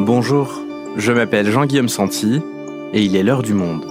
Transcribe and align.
Bonjour, 0.00 0.60
je 0.96 1.12
m'appelle 1.12 1.50
Jean-Guillaume 1.50 1.88
Santi 1.88 2.40
et 2.92 3.02
il 3.02 3.16
est 3.16 3.22
l'heure 3.22 3.42
du 3.42 3.54
monde. 3.54 3.84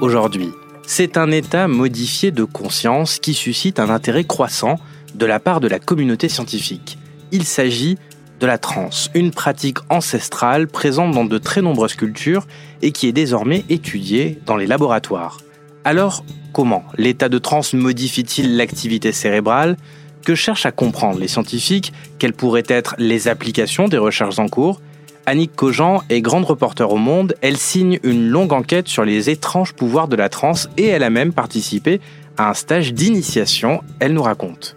Aujourd'hui, 0.00 0.50
c'est 0.86 1.16
un 1.16 1.30
état 1.30 1.68
modifié 1.68 2.30
de 2.30 2.44
conscience 2.44 3.18
qui 3.18 3.34
suscite 3.34 3.80
un 3.80 3.90
intérêt 3.90 4.24
croissant 4.24 4.78
de 5.14 5.26
la 5.26 5.40
part 5.40 5.60
de 5.60 5.68
la 5.68 5.78
communauté 5.78 6.28
scientifique. 6.28 6.98
Il 7.32 7.44
s'agit 7.44 7.98
de 8.40 8.46
la 8.46 8.58
transe, 8.58 9.10
une 9.14 9.30
pratique 9.30 9.78
ancestrale 9.88 10.66
présente 10.68 11.12
dans 11.12 11.24
de 11.24 11.38
très 11.38 11.62
nombreuses 11.62 11.94
cultures 11.94 12.46
et 12.82 12.92
qui 12.92 13.08
est 13.08 13.12
désormais 13.12 13.64
étudiée 13.68 14.38
dans 14.46 14.56
les 14.56 14.66
laboratoires. 14.66 15.38
Alors, 15.84 16.24
comment 16.52 16.84
l'état 16.98 17.28
de 17.28 17.38
transe 17.38 17.72
modifie-t-il 17.72 18.56
l'activité 18.56 19.12
cérébrale? 19.12 19.76
Que 20.24 20.34
cherchent 20.34 20.66
à 20.66 20.72
comprendre 20.72 21.20
les 21.20 21.28
scientifiques? 21.28 21.92
Quelles 22.18 22.32
pourraient 22.32 22.64
être 22.66 22.96
les 22.98 23.28
applications 23.28 23.88
des 23.88 23.98
recherches 23.98 24.38
en 24.38 24.48
cours? 24.48 24.80
Annick 25.24 25.54
Cogent 25.56 26.02
est 26.08 26.20
grande 26.20 26.44
reporter 26.44 26.90
au 26.90 26.96
Monde. 26.96 27.34
Elle 27.40 27.56
signe 27.56 27.98
une 28.02 28.28
longue 28.28 28.52
enquête 28.52 28.88
sur 28.88 29.04
les 29.04 29.30
étranges 29.30 29.72
pouvoirs 29.72 30.08
de 30.08 30.16
la 30.16 30.28
transe 30.28 30.68
et 30.76 30.86
elle 30.86 31.02
a 31.02 31.10
même 31.10 31.32
participé 31.32 32.00
à 32.36 32.50
un 32.50 32.54
stage 32.54 32.92
d'initiation. 32.92 33.82
Elle 33.98 34.14
nous 34.14 34.22
raconte. 34.22 34.76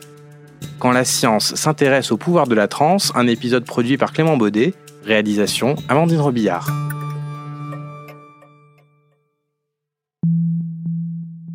Quand 0.79 0.91
la 0.91 1.05
science 1.05 1.55
s'intéresse 1.55 2.11
au 2.11 2.17
pouvoir 2.17 2.47
de 2.47 2.55
la 2.55 2.67
transe, 2.67 3.11
un 3.15 3.27
épisode 3.27 3.65
produit 3.65 3.97
par 3.97 4.13
Clément 4.13 4.37
Baudet, 4.37 4.73
réalisation 5.03 5.75
Amandine 5.89 6.19
Robillard. 6.19 6.69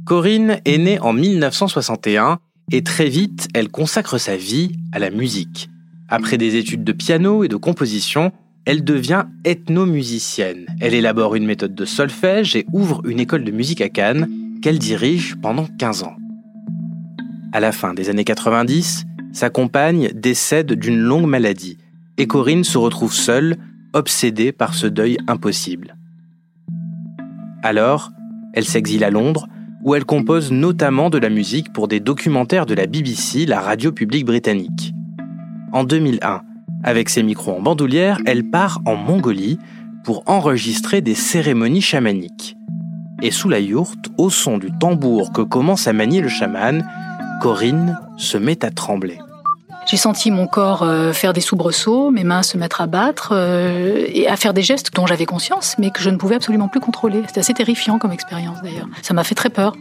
Corinne 0.04 0.60
est 0.64 0.78
née 0.78 0.98
en 1.00 1.12
1961 1.14 2.38
et 2.70 2.82
très 2.82 3.08
vite, 3.08 3.48
elle 3.54 3.70
consacre 3.70 4.18
sa 4.18 4.36
vie 4.36 4.72
à 4.92 4.98
la 4.98 5.10
musique. 5.10 5.70
Après 6.08 6.36
des 6.36 6.56
études 6.56 6.84
de 6.84 6.92
piano 6.92 7.44
et 7.44 7.48
de 7.48 7.56
composition, 7.56 8.32
elle 8.66 8.84
devient 8.84 9.24
ethnomusicienne. 9.44 10.66
Elle 10.80 10.94
élabore 10.94 11.34
une 11.34 11.46
méthode 11.46 11.74
de 11.74 11.84
solfège 11.84 12.56
et 12.56 12.66
ouvre 12.72 13.02
une 13.06 13.20
école 13.20 13.44
de 13.44 13.50
musique 13.50 13.80
à 13.80 13.88
Cannes 13.88 14.28
qu'elle 14.62 14.78
dirige 14.78 15.36
pendant 15.40 15.66
15 15.78 16.02
ans. 16.04 16.16
À 17.54 17.60
la 17.60 17.70
fin 17.70 17.94
des 17.94 18.10
années 18.10 18.24
90, 18.24 19.06
sa 19.32 19.48
compagne 19.48 20.10
décède 20.12 20.72
d'une 20.72 20.98
longue 20.98 21.28
maladie 21.28 21.78
et 22.18 22.26
Corinne 22.26 22.64
se 22.64 22.78
retrouve 22.78 23.14
seule, 23.14 23.58
obsédée 23.92 24.50
par 24.50 24.74
ce 24.74 24.88
deuil 24.88 25.18
impossible. 25.28 25.96
Alors, 27.62 28.10
elle 28.54 28.64
s'exile 28.64 29.04
à 29.04 29.10
Londres, 29.10 29.46
où 29.84 29.94
elle 29.94 30.04
compose 30.04 30.50
notamment 30.50 31.10
de 31.10 31.18
la 31.18 31.28
musique 31.28 31.72
pour 31.72 31.86
des 31.86 32.00
documentaires 32.00 32.66
de 32.66 32.74
la 32.74 32.86
BBC, 32.86 33.46
la 33.46 33.60
radio 33.60 33.92
publique 33.92 34.26
britannique. 34.26 34.92
En 35.72 35.84
2001, 35.84 36.42
avec 36.82 37.08
ses 37.08 37.22
micros 37.22 37.56
en 37.56 37.62
bandoulière, 37.62 38.18
elle 38.26 38.50
part 38.50 38.80
en 38.84 38.96
Mongolie 38.96 39.60
pour 40.02 40.24
enregistrer 40.26 41.02
des 41.02 41.14
cérémonies 41.14 41.82
chamaniques. 41.82 42.56
Et 43.22 43.30
sous 43.30 43.48
la 43.48 43.60
yourte, 43.60 44.10
au 44.18 44.28
son 44.28 44.58
du 44.58 44.76
tambour 44.80 45.32
que 45.32 45.42
commence 45.42 45.86
à 45.86 45.92
manier 45.92 46.20
le 46.20 46.28
chaman, 46.28 46.84
Corinne 47.40 47.98
se 48.16 48.38
met 48.38 48.64
à 48.64 48.70
trembler. 48.70 49.18
J'ai 49.86 49.96
senti 49.98 50.30
mon 50.30 50.46
corps 50.46 50.82
euh, 50.82 51.12
faire 51.12 51.34
des 51.34 51.42
soubresauts, 51.42 52.10
mes 52.10 52.24
mains 52.24 52.42
se 52.42 52.56
mettre 52.56 52.80
à 52.80 52.86
battre 52.86 53.32
euh, 53.32 54.06
et 54.08 54.26
à 54.26 54.36
faire 54.36 54.54
des 54.54 54.62
gestes 54.62 54.94
dont 54.94 55.06
j'avais 55.06 55.26
conscience, 55.26 55.76
mais 55.78 55.90
que 55.90 56.00
je 56.00 56.08
ne 56.08 56.16
pouvais 56.16 56.36
absolument 56.36 56.68
plus 56.68 56.80
contrôler. 56.80 57.22
C'était 57.26 57.40
assez 57.40 57.52
terrifiant 57.52 57.98
comme 57.98 58.12
expérience 58.12 58.62
d'ailleurs. 58.62 58.86
Ça 59.02 59.12
m'a 59.12 59.24
fait 59.24 59.34
très 59.34 59.50
peur. 59.50 59.74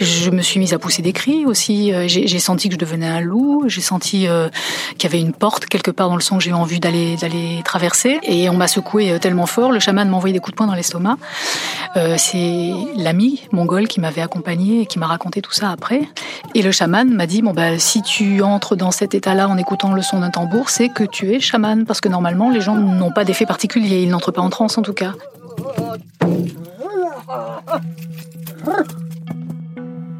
Je 0.00 0.30
me 0.30 0.42
suis 0.42 0.60
mise 0.60 0.74
à 0.74 0.78
pousser 0.78 1.02
des 1.02 1.12
cris 1.12 1.44
aussi. 1.44 1.92
Euh, 1.92 2.06
j'ai 2.06 2.38
senti 2.38 2.68
que 2.68 2.74
je 2.74 2.78
devenais 2.78 3.06
un 3.08 3.20
loup. 3.20 3.64
J'ai 3.66 3.80
senti 3.80 4.28
euh, 4.28 4.48
qu'il 4.96 5.10
y 5.10 5.12
avait 5.12 5.20
une 5.20 5.32
porte 5.32 5.66
quelque 5.66 5.90
part 5.90 6.08
dans 6.08 6.14
le 6.14 6.20
son 6.20 6.38
que 6.38 6.44
j'ai 6.44 6.50
eu 6.50 6.54
envie 6.54 6.80
d'aller 6.80 7.16
traverser. 7.64 8.20
Et 8.22 8.48
on 8.48 8.54
m'a 8.54 8.68
secoué 8.68 9.10
euh, 9.10 9.18
tellement 9.18 9.46
fort. 9.46 9.72
Le 9.72 9.80
chaman 9.80 10.08
m'a 10.08 10.16
envoyé 10.16 10.32
des 10.32 10.38
coups 10.38 10.52
de 10.52 10.56
poing 10.56 10.66
dans 10.66 10.74
l'estomac. 10.74 11.16
C'est 12.16 12.70
l'ami 12.96 13.42
mongol 13.50 13.88
qui 13.88 14.00
m'avait 14.00 14.22
accompagné 14.22 14.82
et 14.82 14.86
qui 14.86 15.00
m'a 15.00 15.06
raconté 15.06 15.42
tout 15.42 15.52
ça 15.52 15.70
après. 15.70 16.02
Et 16.54 16.62
le 16.62 16.70
chaman 16.70 17.12
m'a 17.12 17.26
dit 17.26 17.42
bon 17.42 17.52
bah 17.52 17.78
si 17.78 18.02
tu 18.02 18.40
entres 18.40 18.76
dans 18.76 18.92
cet 18.92 19.14
état-là 19.14 19.48
en 19.48 19.56
écoutant 19.56 19.92
le 19.92 20.02
son 20.02 20.20
d'un 20.20 20.30
tambour, 20.30 20.70
c'est 20.70 20.90
que 20.90 21.02
tu 21.02 21.32
es 21.32 21.40
chaman 21.40 21.84
parce 21.86 22.00
que 22.00 22.08
normalement 22.08 22.50
les 22.50 22.60
gens 22.60 22.76
n'ont 22.76 23.10
pas 23.10 23.24
d'effet 23.24 23.46
particulier. 23.46 24.02
Ils 24.02 24.10
n'entrent 24.10 24.30
pas 24.30 24.42
en 24.42 24.50
transe 24.50 24.78
en 24.78 24.82
tout 24.82 24.92
cas. 24.92 25.14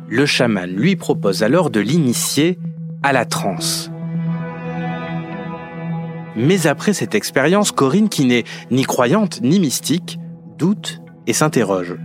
Le 0.09 0.27
chaman 0.27 0.71
lui 0.71 0.97
propose 0.97 1.43
alors 1.43 1.71
de 1.71 1.81
l'initier 1.81 2.59
à 3.03 3.13
la 3.13 3.25
transe. 3.25 3.91
Mais 6.37 6.67
après 6.67 6.93
cette 6.93 7.15
expérience, 7.15 7.73
Corinne, 7.73 8.09
qui 8.09 8.25
n'est 8.25 8.45
ni 8.71 8.85
croyante 8.85 9.41
ni 9.43 9.59
mystique, 9.61 10.19
doute 10.57 11.03
et 11.27 11.33
s'interroge. 11.33 11.97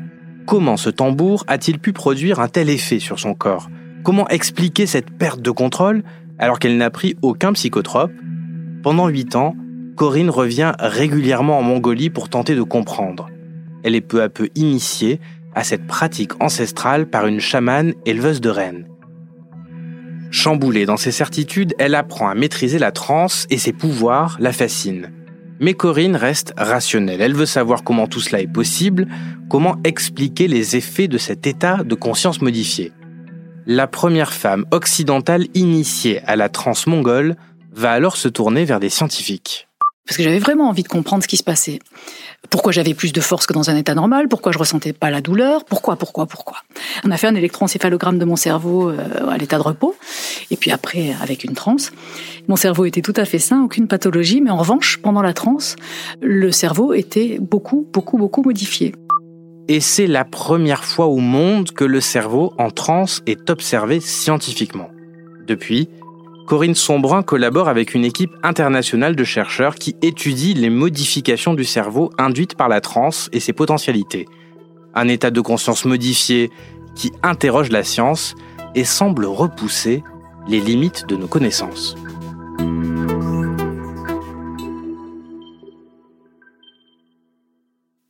Comment 0.46 0.76
ce 0.76 0.90
tambour 0.90 1.46
a-t-il 1.48 1.80
pu 1.80 1.94
produire 1.94 2.40
un 2.40 2.48
tel 2.48 2.70
effet 2.70 3.00
sur 3.00 3.20
son 3.20 3.34
corps? 3.34 3.70
Comment 4.04 4.28
expliquer 4.28 4.86
cette 4.86 5.12
perte 5.12 5.42
de 5.42 5.52
contrôle 5.52 6.04
alors 6.40 6.60
qu'elle 6.60 6.78
n'a 6.78 6.90
pris 6.90 7.16
aucun 7.22 7.54
psychotrope? 7.54 8.12
Pendant 8.82 9.08
huit 9.08 9.36
ans, 9.36 9.56
Corinne 9.96 10.30
revient 10.30 10.74
régulièrement 10.80 11.60
en 11.60 11.64
Mongolie 11.64 12.10
pour 12.10 12.28
tenter 12.28 12.56
de 12.56 12.64
comprendre. 12.64 13.30
Elle 13.84 13.96
est 13.96 14.02
peu 14.02 14.22
à 14.22 14.30
peu 14.30 14.50
initiée 14.56 15.22
à 15.56 15.64
cette 15.64 15.88
pratique 15.88 16.42
ancestrale 16.42 17.08
par 17.08 17.28
une 17.28 17.40
chamane 17.40 17.94
éleveuse 18.06 18.42
de 18.42 18.50
rennes. 18.50 18.88
Chamboulée 20.32 20.86
dans 20.86 20.98
ses 20.98 21.12
certitudes, 21.12 21.76
elle 21.78 21.94
apprend 21.94 22.28
à 22.28 22.34
maîtriser 22.34 22.80
la 22.80 22.92
transe 22.92 23.46
et 23.52 23.60
ses 23.60 23.72
pouvoirs 23.72 24.36
la 24.40 24.52
fascinent. 24.52 25.12
Mais 25.60 25.76
Corinne 25.76 26.16
reste 26.16 26.54
rationnelle. 26.58 27.22
Elle 27.22 27.36
veut 27.36 27.46
savoir 27.46 27.84
comment 27.84 28.08
tout 28.08 28.20
cela 28.20 28.42
est 28.42 28.52
possible, 28.52 29.08
comment 29.50 29.78
expliquer 29.84 30.48
les 30.48 30.76
effets 30.76 31.08
de 31.08 31.20
cet 31.20 31.46
état 31.46 31.84
de 31.84 31.96
conscience 31.96 32.42
modifié. 32.42 32.92
La 33.66 33.88
première 33.88 34.34
femme 34.34 34.66
occidentale 34.72 35.46
initiée 35.54 36.22
à 36.26 36.36
la 36.36 36.50
transe 36.50 36.88
mongole 36.88 37.36
va 37.72 37.92
alors 37.92 38.18
se 38.18 38.28
tourner 38.28 38.66
vers 38.66 38.80
des 38.80 38.90
scientifiques. 38.90 39.70
Parce 40.06 40.18
que 40.18 40.24
j'avais 40.24 40.40
vraiment 40.40 40.68
envie 40.68 40.84
de 40.84 40.88
comprendre 40.90 41.24
ce 41.24 41.28
qui 41.28 41.38
se 41.38 41.44
passait. 41.44 41.80
Pourquoi 42.50 42.74
j'avais 42.74 42.94
plus 42.94 43.14
de 43.14 43.22
force 43.22 43.46
que 43.46 43.54
dans 43.54 43.70
un 43.70 43.76
état 43.78 43.96
normal? 43.96 44.28
Pourquoi 44.28 44.52
je 44.52 44.58
ressentais 44.58 44.92
pas 44.92 45.10
la 45.10 45.22
douleur? 45.22 45.64
Pourquoi 45.64 45.96
Pourquoi 45.96 46.26
Pourquoi? 46.26 46.58
On 47.06 47.12
a 47.12 47.18
fait 47.18 47.28
un 47.28 47.36
électroencéphalogramme 47.36 48.20
de 48.20 48.26
mon 48.26 48.36
cerveau 48.36 48.90
euh, 48.90 49.30
à 49.30 49.38
l'état 49.38 49.58
de 49.58 49.64
repos, 49.64 49.96
et 50.52 50.58
puis 50.58 50.72
après 50.72 51.16
avec 51.22 51.46
une 51.46 51.54
transe. 51.54 51.92
Mon 52.50 52.58
cerveau 52.58 52.86
était 52.86 53.02
tout 53.02 53.14
à 53.16 53.24
fait 53.24 53.40
sain, 53.40 53.64
aucune 53.64 53.88
pathologie, 53.88 54.42
mais 54.42 54.52
en 54.52 54.58
revanche, 54.58 55.00
pendant 55.02 55.22
la 55.22 55.34
transe, 55.34 55.78
le 56.22 56.52
cerveau 56.52 56.94
était 56.94 57.38
beaucoup, 57.40 57.88
beaucoup, 57.94 58.18
beaucoup 58.18 58.44
modifié. 58.44 58.94
Et 59.70 59.80
c'est 59.80 60.08
la 60.08 60.26
première 60.26 60.84
fois 60.84 61.06
au 61.06 61.20
monde 61.20 61.72
que 61.72 61.86
le 61.86 62.02
cerveau 62.02 62.54
en 62.58 62.70
transe 62.70 63.22
est 63.26 63.50
observé 63.50 64.02
scientifiquement. 64.02 64.90
Depuis, 65.48 65.88
Corinne 66.46 66.76
Sombrin 66.76 67.24
collabore 67.24 67.70
avec 67.70 67.94
une 67.94 68.04
équipe 68.04 68.36
internationale 68.44 69.16
de 69.16 69.24
chercheurs 69.24 69.76
qui 69.76 69.96
étudie 70.02 70.54
les 70.54 70.70
modifications 70.70 71.54
du 71.54 71.64
cerveau 71.64 72.12
induites 72.18 72.56
par 72.56 72.68
la 72.68 72.82
transe 72.82 73.30
et 73.32 73.40
ses 73.40 73.54
potentialités. 73.54 74.28
Un 74.94 75.08
état 75.08 75.32
de 75.32 75.42
conscience 75.42 75.86
modifié 75.86 76.52
qui 76.96 77.12
interroge 77.24 77.72
la 77.72 77.84
science 77.84 78.36
et 78.76 78.84
semble 78.84 79.26
repousser 79.26 80.04
les 80.48 80.60
limites 80.60 81.06
de 81.08 81.16
nos 81.16 81.28
connaissances. 81.28 81.96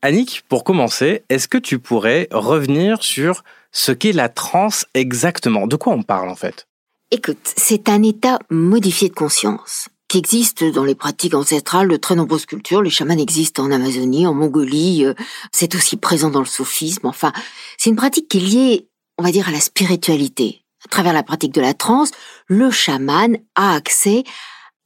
Annick, 0.02 0.44
pour 0.50 0.66
commencer, 0.66 1.24
est-ce 1.30 1.48
que 1.48 1.58
tu 1.58 1.80
pourrais 1.80 2.28
revenir 2.32 3.04
sur 3.04 3.44
ce 3.72 3.94
qu'est 3.94 4.12
la 4.12 4.28
transe 4.28 4.86
exactement? 4.96 5.66
De 5.66 5.78
quoi 5.78 5.94
on 5.94 6.04
parle 6.04 6.28
en 6.28 6.36
fait? 6.36 6.68
Écoute, 7.16 7.54
c'est 7.58 7.90
un 7.90 8.02
état 8.02 8.40
modifié 8.50 9.08
de 9.08 9.14
conscience 9.14 9.88
qui 10.08 10.18
existe 10.18 10.64
dans 10.64 10.84
les 10.84 10.96
pratiques 10.96 11.36
ancestrales 11.36 11.88
de 11.88 11.96
très 11.96 12.16
nombreuses 12.16 12.48
cultures. 12.48 12.82
Les 12.82 12.90
chamans 12.90 13.14
existent 13.14 13.64
en 13.64 13.70
Amazonie, 13.70 14.26
en 14.26 14.34
Mongolie, 14.34 15.06
euh, 15.06 15.14
c'est 15.52 15.76
aussi 15.76 15.96
présent 15.96 16.32
dans 16.32 16.40
le 16.40 16.48
soufisme. 16.48 17.06
Enfin, 17.06 17.32
c'est 17.78 17.92
une 17.92 17.96
pratique 17.96 18.30
qui 18.30 18.40
est 18.40 18.42
liée, 18.42 18.88
on 19.20 19.24
va 19.24 19.32
dire, 19.32 19.48
à 19.48 19.52
la 19.52 19.60
spiritualité. 19.60 20.64
À 20.86 20.90
travers 20.90 21.14
la 21.14 21.22
pratique 21.22 21.54
de 21.54 21.62
la 21.62 21.76
transe, 21.76 22.10
le 22.48 22.72
chaman 22.72 23.38
a 23.54 23.76
accès 23.76 24.24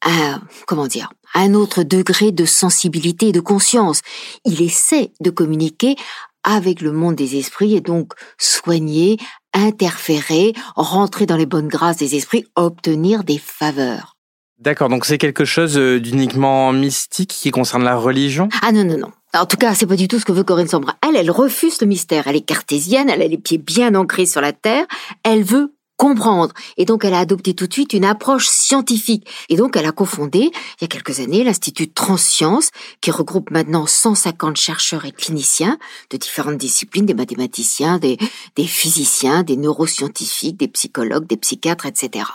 à, 0.01 0.41
comment 0.65 0.87
dire, 0.87 1.13
à 1.33 1.39
un 1.39 1.53
autre 1.53 1.83
degré 1.83 2.33
de 2.33 2.43
sensibilité 2.43 3.29
et 3.29 3.31
de 3.31 3.39
conscience. 3.39 4.01
Il 4.43 4.61
essaie 4.61 5.13
de 5.21 5.29
communiquer 5.29 5.95
avec 6.43 6.81
le 6.81 6.91
monde 6.91 7.15
des 7.15 7.37
esprits 7.37 7.75
et 7.75 7.81
donc 7.81 8.13
soigner, 8.37 9.17
interférer, 9.57 10.53
rentrer 10.75 11.25
dans 11.25 11.37
les 11.37 11.45
bonnes 11.45 11.67
grâces 11.67 11.97
des 11.97 12.15
esprits, 12.15 12.45
obtenir 12.55 13.23
des 13.23 13.37
faveurs. 13.37 14.15
D'accord, 14.59 14.89
donc 14.89 15.05
c'est 15.05 15.19
quelque 15.19 15.45
chose 15.45 15.77
euh, 15.77 15.99
d'uniquement 15.99 16.73
mystique 16.73 17.29
qui 17.29 17.51
concerne 17.51 17.83
la 17.83 17.95
religion? 17.95 18.49
Ah 18.63 18.71
non, 18.71 18.83
non, 18.83 18.97
non. 18.97 19.11
En 19.35 19.45
tout 19.45 19.57
cas, 19.57 19.75
c'est 19.75 19.85
pas 19.85 19.95
du 19.95 20.07
tout 20.07 20.19
ce 20.19 20.25
que 20.25 20.31
veut 20.31 20.43
Corinne 20.43 20.67
Sombra. 20.67 20.95
Elle, 21.07 21.15
elle 21.15 21.29
refuse 21.29 21.79
le 21.81 21.85
mystère. 21.85 22.25
Elle 22.27 22.37
est 22.37 22.41
cartésienne, 22.41 23.09
elle 23.09 23.21
a 23.21 23.27
les 23.27 23.37
pieds 23.37 23.59
bien 23.59 23.93
ancrés 23.93 24.25
sur 24.25 24.41
la 24.41 24.53
terre. 24.53 24.85
Elle 25.23 25.43
veut 25.43 25.75
comprendre. 25.97 26.53
Et 26.77 26.85
donc, 26.85 27.03
elle 27.03 27.13
a 27.13 27.19
adopté 27.19 27.53
tout 27.53 27.67
de 27.67 27.73
suite 27.73 27.93
une 27.93 28.05
approche 28.05 28.47
scientifique. 28.47 29.27
Et 29.49 29.55
donc, 29.55 29.75
elle 29.75 29.85
a 29.85 29.91
cofondé, 29.91 30.39
il 30.39 30.81
y 30.81 30.85
a 30.85 30.87
quelques 30.87 31.19
années, 31.19 31.43
l'Institut 31.43 31.89
Transsciences, 31.89 32.69
qui 33.01 33.11
regroupe 33.11 33.51
maintenant 33.51 33.85
150 33.85 34.55
chercheurs 34.55 35.05
et 35.05 35.11
cliniciens 35.11 35.77
de 36.09 36.17
différentes 36.17 36.57
disciplines, 36.57 37.05
des 37.05 37.13
mathématiciens, 37.13 37.97
des, 37.97 38.17
des 38.55 38.67
physiciens, 38.67 39.43
des 39.43 39.57
neuroscientifiques, 39.57 40.57
des 40.57 40.67
psychologues, 40.67 41.27
des 41.27 41.37
psychiatres, 41.37 41.87
etc. 41.87 42.25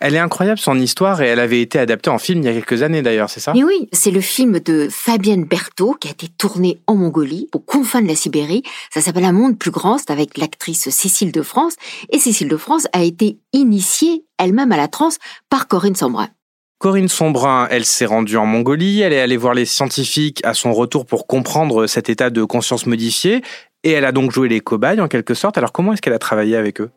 Elle 0.00 0.14
est 0.14 0.20
incroyable 0.20 0.60
son 0.60 0.78
histoire 0.78 1.22
et 1.22 1.26
elle 1.26 1.40
avait 1.40 1.60
été 1.60 1.78
adaptée 1.78 2.10
en 2.10 2.18
film 2.18 2.40
il 2.40 2.44
y 2.44 2.48
a 2.48 2.52
quelques 2.52 2.82
années 2.82 3.02
d'ailleurs, 3.02 3.30
c'est 3.30 3.40
ça? 3.40 3.52
Mais 3.52 3.64
oui, 3.64 3.88
c'est 3.92 4.12
le 4.12 4.20
film 4.20 4.60
de 4.60 4.88
Fabienne 4.90 5.44
Berthaud 5.44 5.94
qui 5.94 6.06
a 6.06 6.12
été 6.12 6.28
tourné 6.28 6.80
en 6.86 6.94
Mongolie, 6.94 7.48
aux 7.52 7.58
confins 7.58 8.00
de 8.00 8.06
la 8.06 8.14
Sibérie. 8.14 8.62
Ça 8.94 9.00
s'appelle 9.00 9.24
Un 9.24 9.32
monde 9.32 9.58
plus 9.58 9.72
grand, 9.72 9.98
c'est 9.98 10.12
avec 10.12 10.38
l'actrice 10.38 10.88
Cécile 10.90 11.32
de 11.32 11.42
France. 11.42 11.74
Et 12.10 12.18
Cécile 12.20 12.48
de 12.48 12.56
France 12.56 12.86
a 12.92 13.02
été 13.02 13.38
initiée 13.52 14.24
elle-même 14.38 14.70
à 14.70 14.76
la 14.76 14.86
transe 14.86 15.18
par 15.50 15.66
Corinne 15.66 15.96
Sombrin. 15.96 16.28
Corinne 16.78 17.08
Sombrin, 17.08 17.66
elle 17.72 17.84
s'est 17.84 18.06
rendue 18.06 18.36
en 18.36 18.46
Mongolie, 18.46 19.00
elle 19.00 19.12
est 19.12 19.20
allée 19.20 19.36
voir 19.36 19.52
les 19.52 19.64
scientifiques 19.64 20.40
à 20.44 20.54
son 20.54 20.72
retour 20.72 21.06
pour 21.06 21.26
comprendre 21.26 21.88
cet 21.88 22.08
état 22.08 22.30
de 22.30 22.44
conscience 22.44 22.86
modifié, 22.86 23.42
et 23.82 23.90
elle 23.90 24.04
a 24.04 24.12
donc 24.12 24.30
joué 24.30 24.48
les 24.48 24.60
cobayes 24.60 25.00
en 25.00 25.08
quelque 25.08 25.34
sorte. 25.34 25.58
Alors 25.58 25.72
comment 25.72 25.92
est-ce 25.92 26.02
qu'elle 26.02 26.12
a 26.12 26.20
travaillé 26.20 26.54
avec 26.54 26.80
eux? 26.80 26.90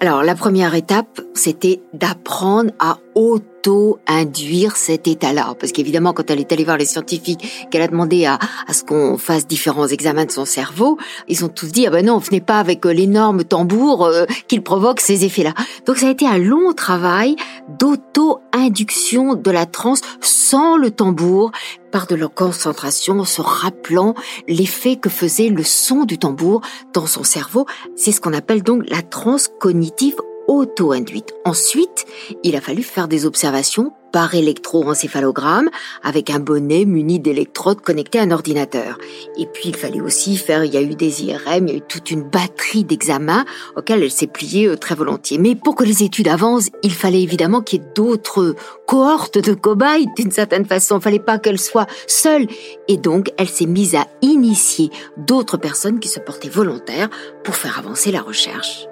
Alors 0.00 0.22
la 0.22 0.34
première 0.34 0.74
étape, 0.74 1.20
c'était 1.34 1.80
d'apprendre 1.92 2.72
à 2.78 2.98
auto-induire 3.14 4.76
cet 4.76 5.06
état-là. 5.06 5.54
Parce 5.58 5.72
qu'évidemment, 5.72 6.12
quand 6.12 6.30
elle 6.30 6.40
est 6.40 6.52
allée 6.52 6.64
voir 6.64 6.76
les 6.76 6.84
scientifiques, 6.84 7.68
qu'elle 7.70 7.80
a 7.80 7.88
demandé 7.88 8.26
à, 8.26 8.38
à 8.66 8.72
ce 8.72 8.84
qu'on 8.84 9.16
fasse 9.18 9.46
différents 9.46 9.86
examens 9.86 10.26
de 10.26 10.30
son 10.30 10.44
cerveau, 10.44 10.98
ils 11.28 11.44
ont 11.44 11.48
tous 11.48 11.72
dit, 11.72 11.86
ah 11.86 11.90
ben 11.90 12.04
non, 12.04 12.18
venez 12.18 12.40
pas 12.40 12.58
avec 12.58 12.84
euh, 12.84 12.92
l'énorme 12.92 13.44
tambour 13.44 14.04
euh, 14.04 14.26
qu'il 14.48 14.62
provoque 14.62 15.00
ces 15.00 15.24
effets-là. 15.24 15.54
Donc 15.86 15.96
ça 15.96 16.08
a 16.08 16.10
été 16.10 16.26
un 16.26 16.38
long 16.38 16.72
travail 16.72 17.36
d'auto-induction 17.78 19.34
de 19.34 19.50
la 19.50 19.64
transe 19.64 20.00
sans 20.20 20.76
le 20.76 20.90
tambour, 20.90 21.52
par 21.94 22.08
de 22.08 22.16
leur 22.16 22.34
concentration 22.34 23.20
en 23.20 23.24
se 23.24 23.40
rappelant 23.40 24.16
l'effet 24.48 24.96
que 24.96 25.08
faisait 25.08 25.48
le 25.48 25.62
son 25.62 26.04
du 26.04 26.18
tambour 26.18 26.60
dans 26.92 27.06
son 27.06 27.22
cerveau. 27.22 27.66
C'est 27.94 28.10
ce 28.10 28.20
qu'on 28.20 28.32
appelle 28.32 28.64
donc 28.64 28.82
la 28.88 29.00
transe 29.00 29.46
cognitive 29.60 30.16
auto-induite. 30.48 31.32
Ensuite, 31.44 32.04
il 32.42 32.56
a 32.56 32.60
fallu 32.60 32.82
faire 32.82 33.06
des 33.06 33.26
observations 33.26 33.92
par 34.14 34.36
électroencéphalogramme 34.36 35.70
avec 36.04 36.30
un 36.30 36.38
bonnet 36.38 36.84
muni 36.84 37.18
d'électrodes 37.18 37.80
connectées 37.80 38.20
à 38.20 38.22
un 38.22 38.30
ordinateur. 38.30 38.96
Et 39.36 39.46
puis 39.46 39.70
il 39.70 39.76
fallait 39.76 40.00
aussi 40.00 40.36
faire, 40.36 40.64
il 40.64 40.72
y 40.72 40.76
a 40.76 40.82
eu 40.82 40.94
des 40.94 41.24
IRM, 41.24 41.66
il 41.66 41.68
y 41.68 41.74
a 41.74 41.78
eu 41.78 41.80
toute 41.80 42.12
une 42.12 42.22
batterie 42.22 42.84
d'examens 42.84 43.44
auxquels 43.74 44.04
elle 44.04 44.12
s'est 44.12 44.28
pliée 44.28 44.68
euh, 44.68 44.76
très 44.76 44.94
volontiers. 44.94 45.38
Mais 45.38 45.56
pour 45.56 45.74
que 45.74 45.82
les 45.82 46.04
études 46.04 46.28
avancent, 46.28 46.70
il 46.84 46.92
fallait 46.92 47.22
évidemment 47.22 47.60
qu'il 47.60 47.80
y 47.80 47.82
ait 47.82 47.88
d'autres 47.96 48.54
cohortes 48.86 49.38
de 49.38 49.52
cobayes 49.52 50.06
d'une 50.16 50.30
certaine 50.30 50.64
façon. 50.64 50.98
Il 50.98 51.02
fallait 51.02 51.18
pas 51.18 51.40
qu'elle 51.40 51.58
soit 51.58 51.88
seule. 52.06 52.46
Et 52.86 52.98
donc 52.98 53.32
elle 53.36 53.48
s'est 53.48 53.66
mise 53.66 53.96
à 53.96 54.06
initier 54.22 54.90
d'autres 55.16 55.56
personnes 55.56 55.98
qui 55.98 56.08
se 56.08 56.20
portaient 56.20 56.48
volontaires 56.48 57.10
pour 57.42 57.56
faire 57.56 57.80
avancer 57.80 58.12
la 58.12 58.22
recherche. 58.22 58.86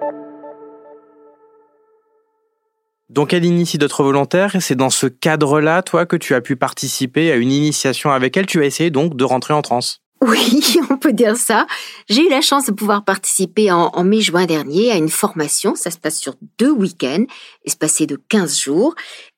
Donc 3.12 3.35
elle 3.35 3.44
initie 3.44 3.76
d'autres 3.76 4.05
volontaires 4.05 4.56
et 4.56 4.61
c'est 4.62 4.75
dans 4.75 4.88
ce 4.88 5.06
cadre-là, 5.06 5.82
toi, 5.82 6.06
que 6.06 6.17
tu 6.17 6.35
as 6.35 6.41
pu 6.41 6.56
participer 6.56 7.31
à 7.31 7.37
une 7.37 7.53
initiation 7.53 8.11
avec 8.11 8.38
elle. 8.38 8.47
Tu 8.47 8.62
as 8.62 8.64
essayé 8.64 8.91
donc 8.91 9.19
de 9.19 9.25
rentrer 9.25 9.53
en 9.53 9.61
transe. 9.61 10.00
Oui, 10.23 10.62
on 10.91 10.97
peut 10.97 11.12
dire 11.12 11.37
ça. 11.37 11.67
J'ai 12.09 12.25
eu 12.25 12.31
la 12.31 12.41
chance 12.41 12.64
de 12.64 12.73
pouvoir 12.73 13.05
participer 13.05 13.70
en, 13.70 14.03
mai-juin 14.03 14.47
dernier 14.47 14.91
à 14.91 14.97
une 14.97 15.11
formation. 15.11 15.75
Ça 15.75 15.91
se 15.91 15.99
passe 15.99 16.19
sur 16.19 16.37
deux 16.59 16.70
week-ends, 16.70 17.26
espacés 17.67 18.06
de 18.06 18.19
15 18.31 18.59
jours. 18.59 18.94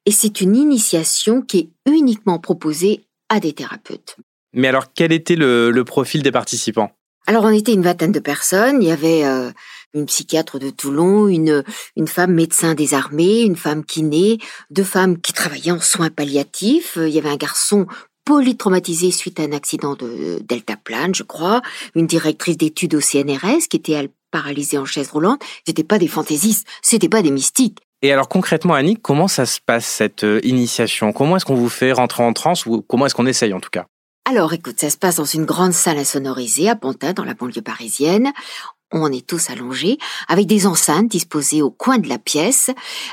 Et 0.06 0.12
c'est 0.12 0.40
une 0.40 0.54
initiation 0.54 1.42
qui 1.42 1.58
est 1.58 1.90
uniquement 1.90 2.38
proposée 2.38 3.00
à 3.28 3.40
des 3.40 3.54
thérapeutes. 3.54 4.16
Mais 4.52 4.68
alors, 4.68 4.92
quel 4.94 5.10
était 5.10 5.34
le, 5.34 5.82
profil 5.82 6.22
des 6.22 6.30
participants? 6.30 6.92
Alors, 7.26 7.42
on 7.42 7.48
était 7.48 7.72
une 7.72 7.82
vingtaine 7.82 8.12
de 8.12 8.20
personnes. 8.20 8.80
Il 8.80 8.88
y 8.88 8.92
avait 8.92 9.24
euh, 9.24 9.50
une 9.94 10.06
psychiatre 10.06 10.58
de 10.58 10.70
Toulon, 10.70 11.28
une, 11.28 11.64
une 11.96 12.08
femme 12.08 12.32
médecin 12.32 12.74
des 12.74 12.94
armées, 12.94 13.42
une 13.42 13.56
femme 13.56 13.84
kiné, 13.84 14.38
deux 14.70 14.84
femmes 14.84 15.20
qui 15.20 15.32
travaillaient 15.32 15.72
en 15.72 15.80
soins 15.80 16.10
palliatifs. 16.10 16.98
Il 17.00 17.10
y 17.10 17.18
avait 17.18 17.30
un 17.30 17.36
garçon 17.36 17.86
polytraumatisé 18.24 19.10
suite 19.10 19.40
à 19.40 19.44
un 19.44 19.52
accident 19.52 19.94
de 19.94 20.40
deltaplane, 20.48 21.14
je 21.14 21.22
crois, 21.22 21.62
une 21.94 22.06
directrice 22.06 22.56
d'études 22.56 22.94
au 22.94 23.00
CNRS 23.00 23.68
qui 23.68 23.76
était 23.76 23.92
elle, 23.92 24.08
paralysée 24.30 24.78
en 24.78 24.84
chaise 24.84 25.10
roulante. 25.10 25.42
C'était 25.64 25.84
pas 25.84 25.98
des 25.98 26.08
fantaisistes, 26.08 26.66
c'était 26.82 27.08
pas 27.08 27.22
des 27.22 27.30
mystiques. 27.30 27.78
Et 28.02 28.12
alors 28.12 28.28
concrètement, 28.28 28.74
Annick, 28.74 29.00
comment 29.00 29.28
ça 29.28 29.46
se 29.46 29.60
passe 29.64 29.86
cette 29.86 30.24
euh, 30.24 30.40
initiation? 30.42 31.12
Comment 31.12 31.36
est-ce 31.36 31.44
qu'on 31.44 31.54
vous 31.54 31.68
fait 31.68 31.92
rentrer 31.92 32.22
en 32.22 32.32
transe 32.32 32.66
ou 32.66 32.82
comment 32.82 33.06
est-ce 33.06 33.14
qu'on 33.14 33.26
essaye 33.26 33.54
en 33.54 33.60
tout 33.60 33.70
cas? 33.70 33.86
Alors 34.26 34.52
écoute, 34.54 34.80
ça 34.80 34.90
se 34.90 34.96
passe 34.96 35.16
dans 35.16 35.24
une 35.24 35.44
grande 35.44 35.72
salle 35.72 35.98
insonorisée 35.98 36.68
à 36.68 36.76
Pantin, 36.76 37.12
dans 37.12 37.24
la 37.24 37.34
banlieue 37.34 37.62
parisienne 37.62 38.32
on 39.02 39.12
est 39.12 39.26
tous 39.26 39.50
allongés, 39.50 39.98
avec 40.28 40.46
des 40.46 40.66
enceintes 40.66 41.08
disposées 41.08 41.62
au 41.62 41.70
coin 41.70 41.98
de 41.98 42.08
la 42.08 42.18
pièce. 42.18 42.70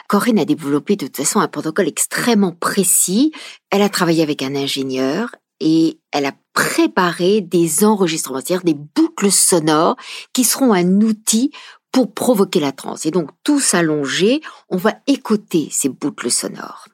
Corinne 0.07 0.39
a 0.39 0.45
développé 0.45 0.95
de 0.95 1.07
toute 1.07 1.17
façon 1.17 1.39
un 1.39 1.47
protocole 1.47 1.87
extrêmement 1.87 2.51
précis. 2.51 3.31
Elle 3.69 3.81
a 3.81 3.89
travaillé 3.89 4.23
avec 4.23 4.41
un 4.41 4.55
ingénieur 4.55 5.29
et 5.59 5.99
elle 6.11 6.25
a 6.25 6.33
préparé 6.53 7.41
des 7.41 7.83
enregistrements, 7.83 8.39
c'est-à-dire 8.39 8.63
des 8.63 8.79
boucles 8.95 9.31
sonores 9.31 9.95
qui 10.33 10.43
seront 10.43 10.73
un 10.73 11.01
outil 11.01 11.51
pour 11.91 12.13
provoquer 12.13 12.59
la 12.59 12.71
transe. 12.71 13.05
Et 13.05 13.11
donc, 13.11 13.29
tous 13.43 13.73
allongés, 13.73 14.41
on 14.69 14.77
va 14.77 14.95
écouter 15.07 15.67
ces 15.71 15.89
boucles 15.89 16.31
sonores. 16.31 16.87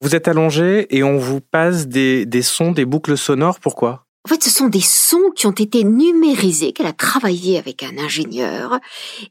Vous 0.00 0.14
êtes 0.14 0.28
allongés 0.28 0.86
et 0.96 1.02
on 1.02 1.18
vous 1.18 1.40
passe 1.40 1.86
des, 1.86 2.26
des 2.26 2.42
sons, 2.42 2.72
des 2.72 2.84
boucles 2.84 3.16
sonores, 3.16 3.58
pourquoi? 3.58 4.03
En 4.26 4.30
fait, 4.30 4.42
ce 4.42 4.48
sont 4.48 4.68
des 4.68 4.80
sons 4.80 5.32
qui 5.36 5.46
ont 5.46 5.50
été 5.50 5.84
numérisés, 5.84 6.72
qu'elle 6.72 6.86
a 6.86 6.94
travaillé 6.94 7.58
avec 7.58 7.82
un 7.82 7.98
ingénieur 7.98 8.78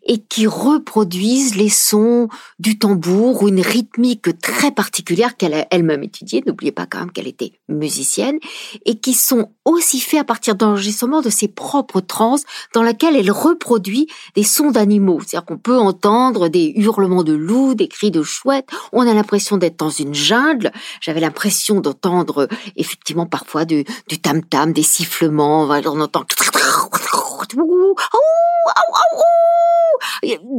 et 0.06 0.20
qui 0.20 0.46
reproduisent 0.46 1.56
les 1.56 1.70
sons 1.70 2.28
du 2.60 2.78
tambour 2.78 3.42
ou 3.42 3.48
une 3.48 3.62
rythmique 3.62 4.40
très 4.40 4.70
particulière 4.70 5.36
qu'elle 5.36 5.56
a 5.56 5.66
elle-même 5.72 6.04
étudiée. 6.04 6.44
N'oubliez 6.46 6.72
pas 6.72 6.86
quand 6.86 7.00
même 7.00 7.12
qu'elle 7.12 7.28
était 7.28 7.54
musicienne 7.70 8.38
et 8.86 9.00
qui 9.00 9.16
sont 9.16 9.50
aussi 9.66 10.00
faits 10.00 10.20
à 10.20 10.24
partir 10.24 10.54
d'enregistrements 10.54 11.22
de 11.22 11.32
ses 11.32 11.48
propres 11.48 12.00
trans 12.00 12.36
dans 12.76 12.84
laquelle 12.84 13.16
elle 13.16 13.32
reproduit 13.32 14.06
des 14.36 14.44
sons 14.44 14.70
d'animaux. 14.70 15.22
C'est-à-dire 15.22 15.46
qu'on 15.46 15.58
peut 15.58 15.78
entendre 15.78 16.50
des 16.50 16.72
hurlements 16.76 17.24
de 17.24 17.34
loups, 17.34 17.74
des 17.74 17.88
cris 17.88 18.12
de 18.12 18.22
chouettes. 18.22 18.70
On 18.92 19.08
a 19.08 19.14
l'impression 19.16 19.58
d'être 19.58 19.80
dans 19.80 19.90
une 19.90 20.14
jungle. 20.14 20.72
J'avais 21.02 21.20
l'impression 21.20 21.82
d'entendre 21.82 22.48
effectivement 22.76 23.26
parfois 23.26 23.66
du 23.66 23.86
tam-tam, 24.22 24.72
sifflements, 24.84 25.68
on 25.68 26.02
entend 26.02 26.26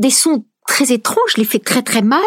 des 0.01 0.11
sons 0.11 0.45
très 0.67 0.93
étranges, 0.93 1.37
les 1.37 1.45
fais 1.45 1.59
très 1.59 1.83
très 1.83 2.03
mal, 2.03 2.25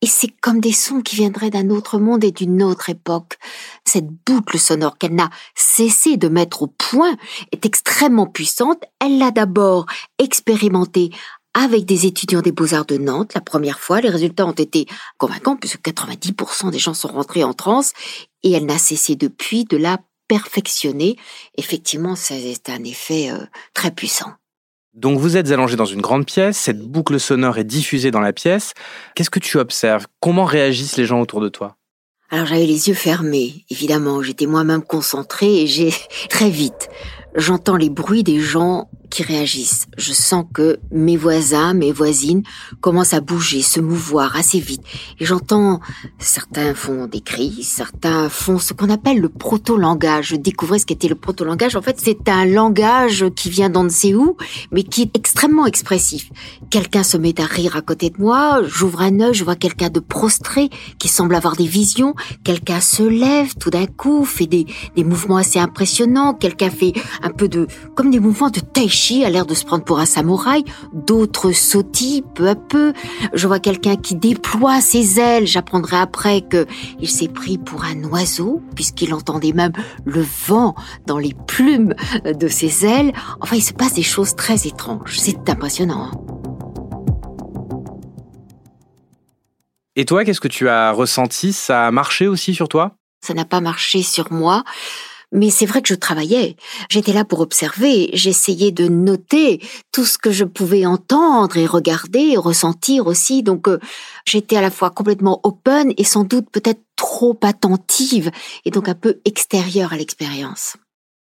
et 0.00 0.06
c'est 0.06 0.28
comme 0.40 0.60
des 0.60 0.72
sons 0.72 1.00
qui 1.00 1.16
viendraient 1.16 1.50
d'un 1.50 1.70
autre 1.70 1.98
monde 1.98 2.24
et 2.24 2.30
d'une 2.30 2.62
autre 2.62 2.90
époque. 2.90 3.38
Cette 3.84 4.08
boucle 4.26 4.58
sonore 4.58 4.98
qu'elle 4.98 5.14
n'a 5.14 5.30
cessé 5.54 6.16
de 6.16 6.28
mettre 6.28 6.62
au 6.62 6.68
point 6.68 7.16
est 7.50 7.66
extrêmement 7.66 8.26
puissante. 8.26 8.82
Elle 9.00 9.18
l'a 9.18 9.30
d'abord 9.30 9.86
expérimentée 10.18 11.10
avec 11.54 11.84
des 11.84 12.06
étudiants 12.06 12.40
des 12.40 12.52
Beaux-Arts 12.52 12.86
de 12.86 12.96
Nantes 12.96 13.34
la 13.34 13.40
première 13.40 13.80
fois. 13.80 14.00
Les 14.00 14.08
résultats 14.08 14.46
ont 14.46 14.52
été 14.52 14.86
convaincants 15.18 15.56
puisque 15.56 15.80
90% 15.80 16.70
des 16.70 16.78
gens 16.78 16.94
sont 16.94 17.08
rentrés 17.08 17.44
en 17.44 17.52
transe 17.52 17.92
et 18.42 18.52
elle 18.52 18.66
n'a 18.66 18.78
cessé 18.78 19.16
depuis 19.16 19.64
de 19.64 19.76
la 19.76 19.98
perfectionner, 20.32 21.16
effectivement, 21.58 22.16
c'est 22.16 22.70
un 22.70 22.84
effet 22.84 23.30
euh, 23.30 23.44
très 23.74 23.90
puissant. 23.90 24.32
Donc 24.94 25.18
vous 25.18 25.36
êtes 25.36 25.50
allongé 25.50 25.76
dans 25.76 25.84
une 25.84 26.00
grande 26.00 26.24
pièce, 26.24 26.56
cette 26.56 26.80
boucle 26.80 27.20
sonore 27.20 27.58
est 27.58 27.64
diffusée 27.64 28.10
dans 28.10 28.20
la 28.20 28.32
pièce. 28.32 28.72
Qu'est-ce 29.14 29.28
que 29.28 29.38
tu 29.38 29.58
observes? 29.58 30.06
Comment 30.20 30.46
réagissent 30.46 30.96
les 30.96 31.04
gens 31.04 31.20
autour 31.20 31.42
de 31.42 31.50
toi? 31.50 31.76
Alors 32.30 32.46
j'avais 32.46 32.64
les 32.64 32.88
yeux 32.88 32.94
fermés, 32.94 33.66
évidemment, 33.68 34.22
j'étais 34.22 34.46
moi-même 34.46 34.82
concentrée 34.82 35.64
et 35.64 35.66
j'ai 35.66 35.92
très 36.30 36.48
vite, 36.48 36.88
j'entends 37.34 37.76
les 37.76 37.90
bruits 37.90 38.22
des 38.22 38.40
gens 38.40 38.88
qui 39.12 39.22
réagissent. 39.22 39.86
Je 39.98 40.12
sens 40.14 40.46
que 40.54 40.80
mes 40.90 41.18
voisins, 41.18 41.74
mes 41.74 41.92
voisines 41.92 42.42
commencent 42.80 43.12
à 43.12 43.20
bouger, 43.20 43.60
se 43.60 43.78
mouvoir 43.78 44.36
assez 44.36 44.58
vite. 44.58 44.80
Et 45.20 45.26
j'entends, 45.26 45.80
certains 46.18 46.74
font 46.74 47.06
des 47.06 47.20
cris, 47.20 47.62
certains 47.62 48.30
font 48.30 48.58
ce 48.58 48.72
qu'on 48.72 48.88
appelle 48.88 49.20
le 49.20 49.28
proto-langage. 49.28 50.28
Je 50.28 50.36
découvrais 50.36 50.78
ce 50.78 50.86
qu'était 50.86 51.08
le 51.08 51.14
proto-langage. 51.14 51.76
En 51.76 51.82
fait, 51.82 52.00
c'est 52.02 52.26
un 52.30 52.46
langage 52.46 53.26
qui 53.36 53.50
vient 53.50 53.68
d'on 53.68 53.84
ne 53.84 53.90
sait 53.90 54.14
où, 54.14 54.38
mais 54.70 54.82
qui 54.82 55.02
est 55.02 55.14
extrêmement 55.14 55.66
expressif. 55.66 56.30
Quelqu'un 56.70 57.02
se 57.02 57.18
met 57.18 57.38
à 57.38 57.44
rire 57.44 57.76
à 57.76 57.82
côté 57.82 58.08
de 58.08 58.16
moi, 58.18 58.62
j'ouvre 58.64 59.02
un 59.02 59.20
œil, 59.20 59.34
je 59.34 59.44
vois 59.44 59.56
quelqu'un 59.56 59.90
de 59.90 60.00
prostré 60.00 60.70
qui 60.98 61.08
semble 61.08 61.34
avoir 61.34 61.56
des 61.56 61.66
visions, 61.66 62.14
quelqu'un 62.44 62.80
se 62.80 63.02
lève 63.02 63.56
tout 63.56 63.68
d'un 63.68 63.86
coup, 63.86 64.24
fait 64.24 64.46
des, 64.46 64.64
des 64.96 65.04
mouvements 65.04 65.36
assez 65.36 65.58
impressionnants, 65.58 66.32
quelqu'un 66.32 66.70
fait 66.70 66.94
un 67.22 67.30
peu 67.30 67.48
de, 67.48 67.66
comme 67.94 68.10
des 68.10 68.20
mouvements 68.20 68.48
de 68.48 68.60
tai 68.60 68.88
chi, 68.88 69.01
a 69.24 69.30
l'air 69.30 69.46
de 69.46 69.54
se 69.54 69.64
prendre 69.64 69.84
pour 69.84 69.98
un 69.98 70.06
samouraï, 70.06 70.64
d'autres 70.92 71.52
sautillent 71.52 72.24
peu 72.34 72.48
à 72.48 72.54
peu. 72.54 72.92
Je 73.32 73.46
vois 73.46 73.58
quelqu'un 73.58 73.96
qui 73.96 74.14
déploie 74.14 74.80
ses 74.80 75.18
ailes, 75.18 75.46
j'apprendrai 75.46 75.96
après 75.96 76.42
que 76.42 76.66
il 77.00 77.10
s'est 77.10 77.28
pris 77.28 77.58
pour 77.58 77.84
un 77.84 78.04
oiseau, 78.04 78.62
puisqu'il 78.74 79.12
entendait 79.14 79.52
même 79.52 79.72
le 80.04 80.24
vent 80.46 80.74
dans 81.06 81.18
les 81.18 81.34
plumes 81.46 81.94
de 82.24 82.48
ses 82.48 82.86
ailes. 82.86 83.12
Enfin, 83.40 83.56
il 83.56 83.62
se 83.62 83.72
passe 83.72 83.94
des 83.94 84.02
choses 84.02 84.36
très 84.36 84.66
étranges. 84.66 85.18
C'est 85.18 85.48
impressionnant. 85.48 86.10
Hein. 86.12 86.32
Et 89.96 90.04
toi, 90.06 90.24
qu'est-ce 90.24 90.40
que 90.40 90.48
tu 90.48 90.68
as 90.68 90.92
ressenti? 90.92 91.52
Ça 91.52 91.86
a 91.86 91.90
marché 91.90 92.26
aussi 92.26 92.54
sur 92.54 92.68
toi? 92.68 92.92
Ça 93.26 93.34
n'a 93.34 93.44
pas 93.44 93.60
marché 93.60 94.02
sur 94.02 94.32
moi. 94.32 94.64
Mais 95.32 95.50
c'est 95.50 95.66
vrai 95.66 95.80
que 95.80 95.88
je 95.88 95.94
travaillais. 95.94 96.56
J'étais 96.90 97.12
là 97.12 97.24
pour 97.24 97.40
observer. 97.40 98.10
J'essayais 98.12 98.70
de 98.70 98.86
noter 98.86 99.60
tout 99.90 100.04
ce 100.04 100.18
que 100.18 100.30
je 100.30 100.44
pouvais 100.44 100.84
entendre 100.84 101.56
et 101.56 101.66
regarder 101.66 102.20
et 102.20 102.36
ressentir 102.36 103.06
aussi. 103.06 103.42
Donc, 103.42 103.66
euh, 103.66 103.78
j'étais 104.26 104.56
à 104.56 104.60
la 104.60 104.70
fois 104.70 104.90
complètement 104.90 105.40
open 105.42 105.94
et 105.96 106.04
sans 106.04 106.24
doute 106.24 106.50
peut-être 106.50 106.82
trop 106.96 107.38
attentive 107.42 108.30
et 108.64 108.70
donc 108.70 108.88
un 108.88 108.94
peu 108.94 109.20
extérieure 109.24 109.92
à 109.92 109.96
l'expérience. 109.96 110.76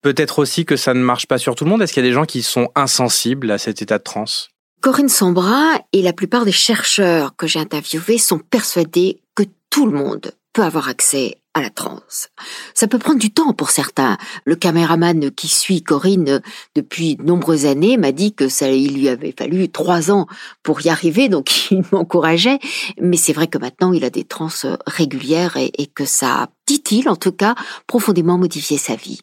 Peut-être 0.01 0.39
aussi 0.39 0.65
que 0.65 0.77
ça 0.77 0.93
ne 0.93 1.01
marche 1.01 1.27
pas 1.27 1.37
sur 1.37 1.55
tout 1.55 1.65
le 1.65 1.69
monde. 1.69 1.81
Est-ce 1.81 1.93
qu'il 1.93 2.03
y 2.03 2.07
a 2.07 2.09
des 2.09 2.15
gens 2.15 2.25
qui 2.25 2.41
sont 2.41 2.69
insensibles 2.75 3.51
à 3.51 3.57
cet 3.57 3.81
état 3.81 3.97
de 3.97 4.03
transe? 4.03 4.49
Corinne 4.81 5.09
Sombra 5.09 5.81
et 5.91 6.01
la 6.01 6.13
plupart 6.13 6.45
des 6.45 6.53
chercheurs 6.53 7.35
que 7.35 7.47
j'ai 7.47 7.59
interviewés 7.59 8.17
sont 8.17 8.39
persuadés 8.39 9.21
que 9.35 9.43
tout 9.69 9.85
le 9.85 9.91
monde 9.91 10.31
peut 10.53 10.63
avoir 10.63 10.87
accès 10.87 11.35
à 11.59 11.61
la 11.61 11.69
transe. 11.69 12.29
Ça 12.73 12.87
peut 12.87 12.97
prendre 12.97 13.19
du 13.19 13.31
temps 13.31 13.53
pour 13.53 13.69
certains. 13.69 14.17
Le 14.45 14.55
caméraman 14.55 15.31
qui 15.31 15.47
suit 15.47 15.83
Corinne 15.83 16.41
depuis 16.75 17.15
de 17.15 17.23
nombreuses 17.23 17.65
années 17.65 17.97
m'a 17.97 18.11
dit 18.11 18.33
que 18.33 18.49
ça, 18.49 18.69
il 18.69 18.95
lui 18.95 19.09
avait 19.09 19.33
fallu 19.37 19.69
trois 19.69 20.11
ans 20.11 20.27
pour 20.63 20.81
y 20.85 20.89
arriver, 20.89 21.29
donc 21.29 21.71
il 21.71 21.83
m'encourageait. 21.91 22.59
Mais 22.99 23.17
c'est 23.17 23.33
vrai 23.33 23.47
que 23.47 23.57
maintenant 23.57 23.93
il 23.93 24.03
a 24.03 24.09
des 24.09 24.23
trans 24.23 24.49
régulières 24.87 25.57
et, 25.57 25.71
et 25.77 25.85
que 25.85 26.05
ça 26.05 26.49
dit-il 26.67 27.09
en 27.09 27.15
tout 27.15 27.31
cas, 27.31 27.55
profondément 27.87 28.37
modifié 28.37 28.77
sa 28.77 28.95
vie. 28.95 29.21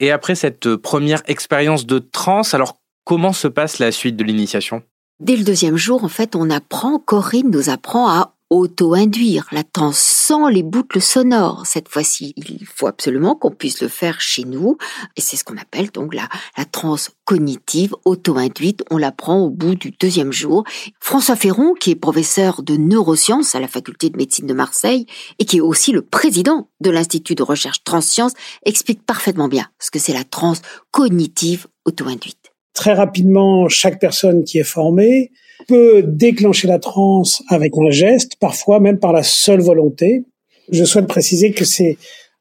Et 0.00 0.10
après 0.10 0.34
cette 0.34 0.76
première 0.76 1.22
expérience 1.26 1.86
de 1.86 1.98
transe, 1.98 2.54
alors 2.54 2.78
Comment 3.04 3.34
se 3.34 3.48
passe 3.48 3.78
la 3.78 3.92
suite 3.92 4.16
de 4.16 4.24
l'initiation? 4.24 4.82
Dès 5.20 5.36
le 5.36 5.44
deuxième 5.44 5.76
jour, 5.76 6.04
en 6.04 6.08
fait, 6.08 6.34
on 6.34 6.50
apprend, 6.50 6.98
Corinne 6.98 7.50
nous 7.50 7.68
apprend 7.68 8.08
à 8.08 8.33
auto-induire 8.50 9.46
la 9.52 9.64
transe 9.64 9.98
sans 9.98 10.48
les 10.48 10.62
boucles 10.62 11.00
sonores. 11.00 11.66
Cette 11.66 11.88
fois-ci, 11.88 12.34
il 12.36 12.66
faut 12.66 12.86
absolument 12.86 13.34
qu'on 13.34 13.50
puisse 13.50 13.80
le 13.80 13.88
faire 13.88 14.20
chez 14.20 14.44
nous. 14.44 14.76
Et 15.16 15.20
c'est 15.20 15.36
ce 15.36 15.44
qu'on 15.44 15.56
appelle 15.56 15.90
donc 15.90 16.14
la, 16.14 16.28
la 16.56 16.64
transe 16.64 17.10
cognitive 17.24 17.94
auto-induite. 18.04 18.84
On 18.90 18.98
l'apprend 18.98 19.40
au 19.40 19.50
bout 19.50 19.74
du 19.74 19.90
deuxième 19.92 20.32
jour. 20.32 20.64
François 21.00 21.36
Ferron, 21.36 21.74
qui 21.74 21.90
est 21.90 21.96
professeur 21.96 22.62
de 22.62 22.76
neurosciences 22.76 23.54
à 23.54 23.60
la 23.60 23.68
faculté 23.68 24.10
de 24.10 24.16
médecine 24.16 24.46
de 24.46 24.54
Marseille 24.54 25.06
et 25.38 25.44
qui 25.44 25.58
est 25.58 25.62
aussi 25.62 25.92
le 25.92 26.02
président 26.02 26.68
de 26.80 26.90
l'Institut 26.90 27.34
de 27.34 27.42
recherche 27.42 27.82
transsciences, 27.82 28.34
explique 28.64 29.04
parfaitement 29.04 29.48
bien 29.48 29.66
ce 29.78 29.90
que 29.90 29.98
c'est 29.98 30.12
la 30.12 30.24
transe 30.24 30.62
cognitive 30.90 31.66
auto-induite. 31.84 32.52
Très 32.74 32.92
rapidement, 32.92 33.68
chaque 33.68 34.00
personne 34.00 34.44
qui 34.44 34.58
est 34.58 34.64
formée 34.64 35.30
peut 35.66 36.02
déclencher 36.02 36.68
la 36.68 36.78
transe 36.78 37.42
avec 37.48 37.72
un 37.76 37.90
geste, 37.90 38.36
parfois 38.40 38.80
même 38.80 38.98
par 38.98 39.12
la 39.12 39.22
seule 39.22 39.60
volonté. 39.60 40.24
Je 40.70 40.84
souhaite 40.84 41.06
préciser 41.06 41.52
que 41.52 41.64
c'est 41.64 41.98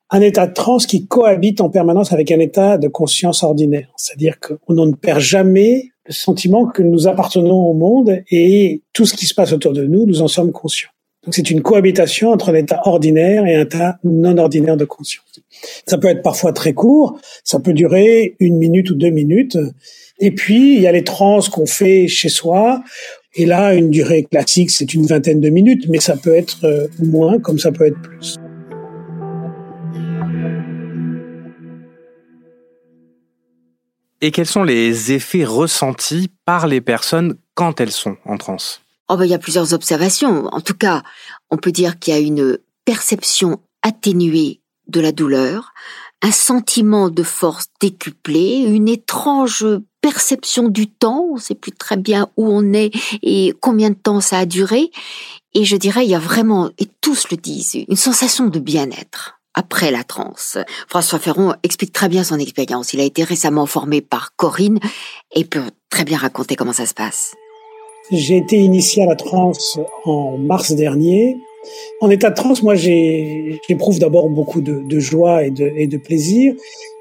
un 0.10 0.22
état 0.22 0.48
de 0.48 0.54
transe 0.54 0.86
qui 0.86 1.08
cohabite 1.08 1.60
en 1.62 1.70
permanence 1.70 2.14
avec 2.14 2.32
un 2.32 2.40
état 2.40 2.78
de 2.78 2.88
conscience 2.88 3.44
ordinaire. 3.44 3.90
C'est-à-dire 3.98 4.40
qu'on 4.40 4.74
ne 4.86 4.94
perd 4.94 5.20
jamais 5.20 5.90
le 6.06 6.14
sentiment 6.14 6.68
que 6.68 6.84
nous 6.84 7.08
appartenons 7.08 7.68
au 7.68 7.74
monde 7.74 8.22
et 8.30 8.84
tout 8.94 9.06
ce 9.06 9.16
qui 9.16 9.26
se 9.26 9.34
passe 9.34 9.54
autour 9.54 9.74
de 9.74 9.86
nous, 9.86 10.06
nous 10.06 10.22
en 10.22 10.28
sommes 10.28 10.52
conscients. 10.52 10.90
Donc 11.24 11.34
c'est 11.34 11.50
une 11.50 11.62
cohabitation 11.62 12.32
entre 12.32 12.50
un 12.50 12.56
état 12.56 12.82
ordinaire 12.84 13.46
et 13.46 13.56
un 13.56 13.62
état 13.62 13.98
non 14.04 14.38
ordinaire 14.38 14.76
de 14.76 14.84
conscience. 14.84 15.26
Ça 15.88 15.98
peut 15.98 16.10
être 16.10 16.22
parfois 16.22 16.52
très 16.52 16.74
court, 16.74 17.18
ça 17.46 17.60
peut 17.60 17.74
durer 17.74 18.36
une 18.40 18.58
minute 18.58 18.90
ou 18.90 18.96
deux 18.96 19.10
minutes, 19.10 19.58
et 20.20 20.32
puis, 20.32 20.76
il 20.76 20.82
y 20.82 20.88
a 20.88 20.92
les 20.92 21.04
trans 21.04 21.40
qu'on 21.52 21.66
fait 21.66 22.08
chez 22.08 22.30
soi. 22.30 22.84
Et 23.36 23.46
là, 23.48 23.74
une 23.74 23.90
durée 23.90 24.24
classique, 24.30 24.70
c'est 24.70 24.94
une 24.94 25.08
vingtaine 25.08 25.42
de 25.42 25.50
minutes, 25.50 25.86
mais 25.90 26.00
ça 26.00 26.16
peut 26.16 26.36
être 26.36 26.66
euh, 26.66 26.88
moins 27.00 27.40
comme 27.40 27.58
ça 27.58 27.72
peut 27.72 27.88
être 27.88 28.00
plus. 28.00 28.36
Et 34.22 34.32
quels 34.32 34.46
sont 34.46 34.64
les 34.64 35.12
effets 35.12 35.44
ressentis 35.44 36.30
par 36.46 36.68
les 36.68 36.80
personnes 36.80 37.36
quand 37.56 37.82
elles 37.82 37.92
sont 37.92 38.18
en 38.24 38.38
transe? 38.38 38.82
Oh 39.10 39.18
ben, 39.18 39.26
Il 39.26 39.32
y 39.32 39.34
a 39.34 39.40
plusieurs 39.40 39.74
observations. 39.74 40.46
En 40.48 40.62
tout 40.62 40.76
cas, 40.76 41.02
on 41.50 41.58
peut 41.58 41.72
dire 41.72 42.00
qu'il 42.00 42.14
y 42.14 42.18
a 42.18 42.20
une 42.20 42.60
perception 42.86 43.60
atténuée 43.82 44.62
de 44.88 45.02
la 45.02 45.12
douleur, 45.12 45.74
un 46.22 46.32
sentiment 46.32 47.10
de 47.10 47.24
force 47.24 47.66
décuplé, 47.82 48.64
une 48.66 48.88
étrange 48.88 49.66
perception 50.04 50.68
du 50.68 50.88
temps, 50.88 51.26
on 51.32 51.38
sait 51.38 51.56
plus 51.56 51.72
très 51.72 51.96
bien 51.96 52.28
où 52.36 52.46
on 52.46 52.74
est 52.74 52.92
et 53.24 53.54
combien 53.62 53.90
de 53.90 53.96
temps 53.96 54.20
ça 54.20 54.40
a 54.40 54.46
duré. 54.46 54.92
Et 55.56 55.64
je 55.64 55.78
dirais, 55.78 56.04
il 56.04 56.12
y 56.12 56.16
a 56.16 56.20
vraiment, 56.20 56.70
et 56.78 56.88
tous 57.00 57.32
le 57.32 57.38
disent, 57.38 57.78
une 57.88 57.96
sensation 57.96 58.48
de 58.48 58.60
bien-être 58.60 59.40
après 59.54 59.92
la 59.92 60.04
transe. 60.04 60.58
François 60.90 61.20
Ferron 61.20 61.54
explique 61.64 61.94
très 61.94 62.10
bien 62.10 62.26
son 62.26 62.38
expérience. 62.38 62.92
Il 62.92 63.00
a 63.00 63.04
été 63.04 63.24
récemment 63.24 63.66
formé 63.66 64.02
par 64.02 64.36
Corinne 64.36 64.80
et 65.34 65.46
peut 65.46 65.62
très 65.90 66.04
bien 66.04 66.18
raconter 66.18 66.58
comment 66.58 66.74
ça 66.74 66.86
se 66.86 66.94
passe. 66.94 67.34
J'ai 68.12 68.36
été 68.36 68.58
initié 68.58 69.04
à 69.04 69.06
la 69.06 69.16
transe 69.16 69.80
en 70.04 70.38
mars 70.38 70.74
dernier. 70.74 71.38
En 72.02 72.10
état 72.10 72.30
de 72.30 72.36
transe, 72.36 72.62
moi, 72.62 72.76
j'éprouve 72.76 74.00
d'abord 74.00 74.28
beaucoup 74.30 74.60
de, 74.60 75.00
joie 75.00 75.46
et 75.46 75.52
de, 75.52 75.72
et 75.78 75.88
de 75.88 75.98
plaisir, 75.98 76.56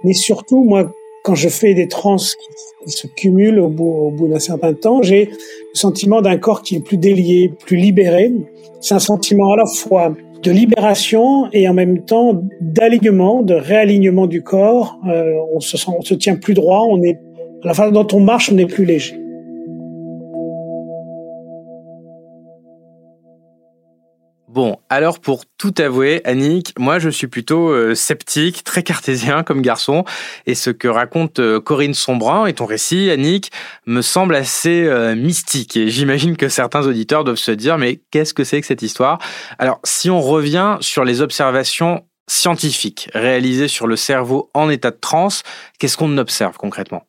mais 0.04 0.12
surtout, 0.12 0.62
moi, 0.62 0.92
quand 1.22 1.34
je 1.34 1.48
fais 1.48 1.74
des 1.74 1.88
trans 1.88 2.16
qui, 2.16 2.90
se 2.90 3.06
cumulent 3.06 3.60
au 3.60 3.68
bout, 3.68 3.84
au 3.84 4.10
bout 4.10 4.26
d'un 4.26 4.40
certain 4.40 4.74
temps, 4.74 5.02
j'ai 5.02 5.26
le 5.26 5.30
sentiment 5.74 6.20
d'un 6.20 6.36
corps 6.36 6.62
qui 6.62 6.74
est 6.76 6.80
plus 6.80 6.96
délié, 6.96 7.52
plus 7.64 7.76
libéré. 7.76 8.32
C'est 8.80 8.94
un 8.94 8.98
sentiment 8.98 9.52
à 9.52 9.56
la 9.56 9.66
fois 9.66 10.12
de 10.42 10.50
libération 10.50 11.48
et 11.52 11.68
en 11.68 11.74
même 11.74 12.04
temps 12.04 12.42
d'alignement, 12.60 13.42
de 13.42 13.54
réalignement 13.54 14.26
du 14.26 14.42
corps. 14.42 14.98
Euh, 15.08 15.32
on 15.54 15.60
se 15.60 15.76
sent, 15.76 15.92
on 15.96 16.02
se 16.02 16.14
tient 16.14 16.34
plus 16.34 16.54
droit. 16.54 16.82
On 16.88 17.00
est 17.04 17.20
la 17.62 17.72
façon 17.72 17.92
dont 17.92 18.08
on 18.12 18.20
marche, 18.20 18.50
on 18.52 18.58
est 18.58 18.66
plus 18.66 18.84
léger. 18.84 19.21
Bon, 24.52 24.76
alors 24.90 25.18
pour 25.18 25.44
tout 25.56 25.72
avouer, 25.78 26.20
Annick, 26.26 26.78
moi 26.78 26.98
je 26.98 27.08
suis 27.08 27.26
plutôt 27.26 27.70
euh, 27.70 27.94
sceptique, 27.94 28.64
très 28.64 28.82
cartésien 28.82 29.44
comme 29.44 29.62
garçon, 29.62 30.04
et 30.44 30.54
ce 30.54 30.68
que 30.68 30.88
raconte 30.88 31.38
euh, 31.38 31.58
Corinne 31.58 31.94
Sombrin 31.94 32.44
et 32.44 32.52
ton 32.52 32.66
récit, 32.66 33.08
Annick, 33.08 33.50
me 33.86 34.02
semble 34.02 34.34
assez 34.34 34.84
euh, 34.84 35.16
mystique. 35.16 35.78
Et 35.78 35.88
j'imagine 35.88 36.36
que 36.36 36.50
certains 36.50 36.86
auditeurs 36.86 37.24
doivent 37.24 37.36
se 37.36 37.50
dire, 37.50 37.78
mais 37.78 38.02
qu'est-ce 38.10 38.34
que 38.34 38.44
c'est 38.44 38.60
que 38.60 38.66
cette 38.66 38.82
histoire? 38.82 39.16
Alors, 39.58 39.80
si 39.84 40.10
on 40.10 40.20
revient 40.20 40.76
sur 40.82 41.06
les 41.06 41.22
observations 41.22 42.04
scientifiques 42.28 43.08
réalisées 43.14 43.68
sur 43.68 43.86
le 43.86 43.96
cerveau 43.96 44.50
en 44.52 44.68
état 44.68 44.90
de 44.90 44.98
transe, 45.00 45.44
qu'est-ce 45.78 45.96
qu'on 45.96 46.18
observe 46.18 46.58
concrètement? 46.58 47.06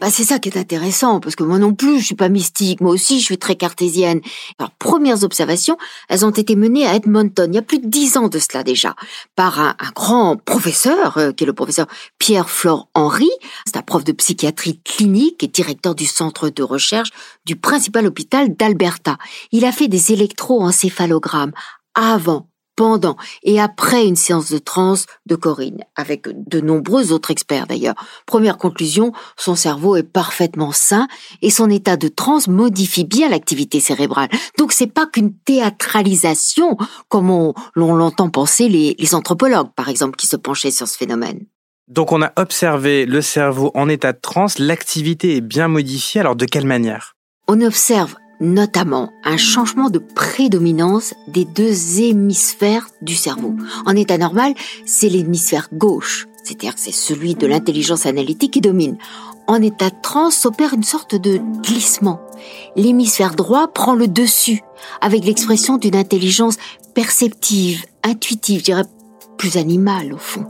Bah, 0.00 0.10
c'est 0.10 0.24
ça 0.24 0.38
qui 0.38 0.48
est 0.48 0.58
intéressant, 0.58 1.20
parce 1.20 1.36
que 1.36 1.44
moi 1.44 1.58
non 1.58 1.74
plus, 1.74 2.00
je 2.00 2.06
suis 2.06 2.14
pas 2.14 2.28
mystique, 2.28 2.80
moi 2.80 2.92
aussi, 2.92 3.20
je 3.20 3.24
suis 3.24 3.38
très 3.38 3.56
cartésienne. 3.56 4.20
Alors, 4.58 4.70
premières 4.72 5.24
observations, 5.24 5.76
elles 6.08 6.24
ont 6.24 6.30
été 6.30 6.56
menées 6.56 6.86
à 6.86 6.94
Edmonton, 6.94 7.50
il 7.52 7.54
y 7.54 7.58
a 7.58 7.62
plus 7.62 7.78
de 7.78 7.86
dix 7.86 8.16
ans 8.16 8.28
de 8.28 8.38
cela 8.38 8.62
déjà, 8.62 8.94
par 9.34 9.60
un, 9.60 9.74
grand 9.94 10.36
professeur, 10.36 11.18
euh, 11.18 11.32
qui 11.32 11.44
est 11.44 11.46
le 11.46 11.52
professeur 11.52 11.86
Pierre-Flore 12.18 12.88
Henry. 12.94 13.30
C'est 13.66 13.76
un 13.76 13.82
prof 13.82 14.04
de 14.04 14.12
psychiatrie 14.12 14.80
clinique 14.84 15.42
et 15.42 15.48
directeur 15.48 15.94
du 15.94 16.06
centre 16.06 16.48
de 16.48 16.62
recherche 16.62 17.10
du 17.44 17.56
principal 17.56 18.06
hôpital 18.06 18.54
d'Alberta. 18.54 19.18
Il 19.52 19.64
a 19.64 19.72
fait 19.72 19.88
des 19.88 20.12
électroencéphalogrammes 20.12 21.52
avant 21.94 22.48
pendant 22.76 23.16
et 23.42 23.60
après 23.60 24.06
une 24.06 24.16
séance 24.16 24.50
de 24.52 24.58
transe 24.58 25.06
de 25.26 25.34
Corinne, 25.34 25.84
avec 25.96 26.28
de 26.28 26.60
nombreux 26.60 27.12
autres 27.12 27.30
experts 27.30 27.66
d'ailleurs. 27.66 27.94
Première 28.26 28.58
conclusion, 28.58 29.12
son 29.36 29.56
cerveau 29.56 29.96
est 29.96 30.02
parfaitement 30.02 30.72
sain 30.72 31.08
et 31.42 31.50
son 31.50 31.70
état 31.70 31.96
de 31.96 32.08
transe 32.08 32.48
modifie 32.48 33.04
bien 33.04 33.28
l'activité 33.28 33.80
cérébrale. 33.80 34.28
Donc 34.58 34.72
c'est 34.72 34.86
pas 34.86 35.06
qu'une 35.06 35.34
théâtralisation, 35.34 36.76
comme 37.08 37.30
on, 37.30 37.54
l'entend 37.74 38.28
penser 38.28 38.68
les, 38.68 38.94
les 38.98 39.14
anthropologues, 39.14 39.72
par 39.74 39.88
exemple, 39.88 40.16
qui 40.16 40.26
se 40.26 40.36
penchaient 40.36 40.70
sur 40.70 40.86
ce 40.86 40.96
phénomène. 40.96 41.46
Donc 41.88 42.12
on 42.12 42.20
a 42.20 42.32
observé 42.36 43.06
le 43.06 43.22
cerveau 43.22 43.70
en 43.74 43.88
état 43.88 44.12
de 44.12 44.20
transe, 44.20 44.58
l'activité 44.58 45.36
est 45.36 45.40
bien 45.40 45.68
modifiée, 45.68 46.20
alors 46.20 46.36
de 46.36 46.44
quelle 46.44 46.66
manière? 46.66 47.14
On 47.46 47.60
observe 47.60 48.16
notamment 48.40 49.12
un 49.24 49.36
changement 49.36 49.90
de 49.90 49.98
prédominance 49.98 51.14
des 51.28 51.44
deux 51.44 52.00
hémisphères 52.00 52.88
du 53.02 53.14
cerveau. 53.14 53.54
En 53.84 53.96
état 53.96 54.18
normal, 54.18 54.54
c'est 54.84 55.08
l'hémisphère 55.08 55.68
gauche, 55.72 56.26
c'est-à-dire 56.42 56.74
c'est 56.76 56.92
celui 56.92 57.34
de 57.34 57.46
l'intelligence 57.46 58.06
analytique 58.06 58.52
qui 58.52 58.60
domine. 58.60 58.98
En 59.46 59.62
état 59.62 59.90
de 59.90 60.00
transe 60.02 60.34
s'opère 60.34 60.74
une 60.74 60.82
sorte 60.82 61.14
de 61.14 61.40
glissement. 61.62 62.20
L'hémisphère 62.74 63.34
droit 63.34 63.68
prend 63.68 63.94
le 63.94 64.08
dessus, 64.08 64.60
avec 65.00 65.24
l'expression 65.24 65.76
d'une 65.76 65.96
intelligence 65.96 66.56
perceptive, 66.94 67.84
intuitive, 68.02 68.60
je 68.60 68.64
dirais 68.64 68.84
plus 69.36 69.56
animale 69.56 70.12
au 70.12 70.18
fond. 70.18 70.46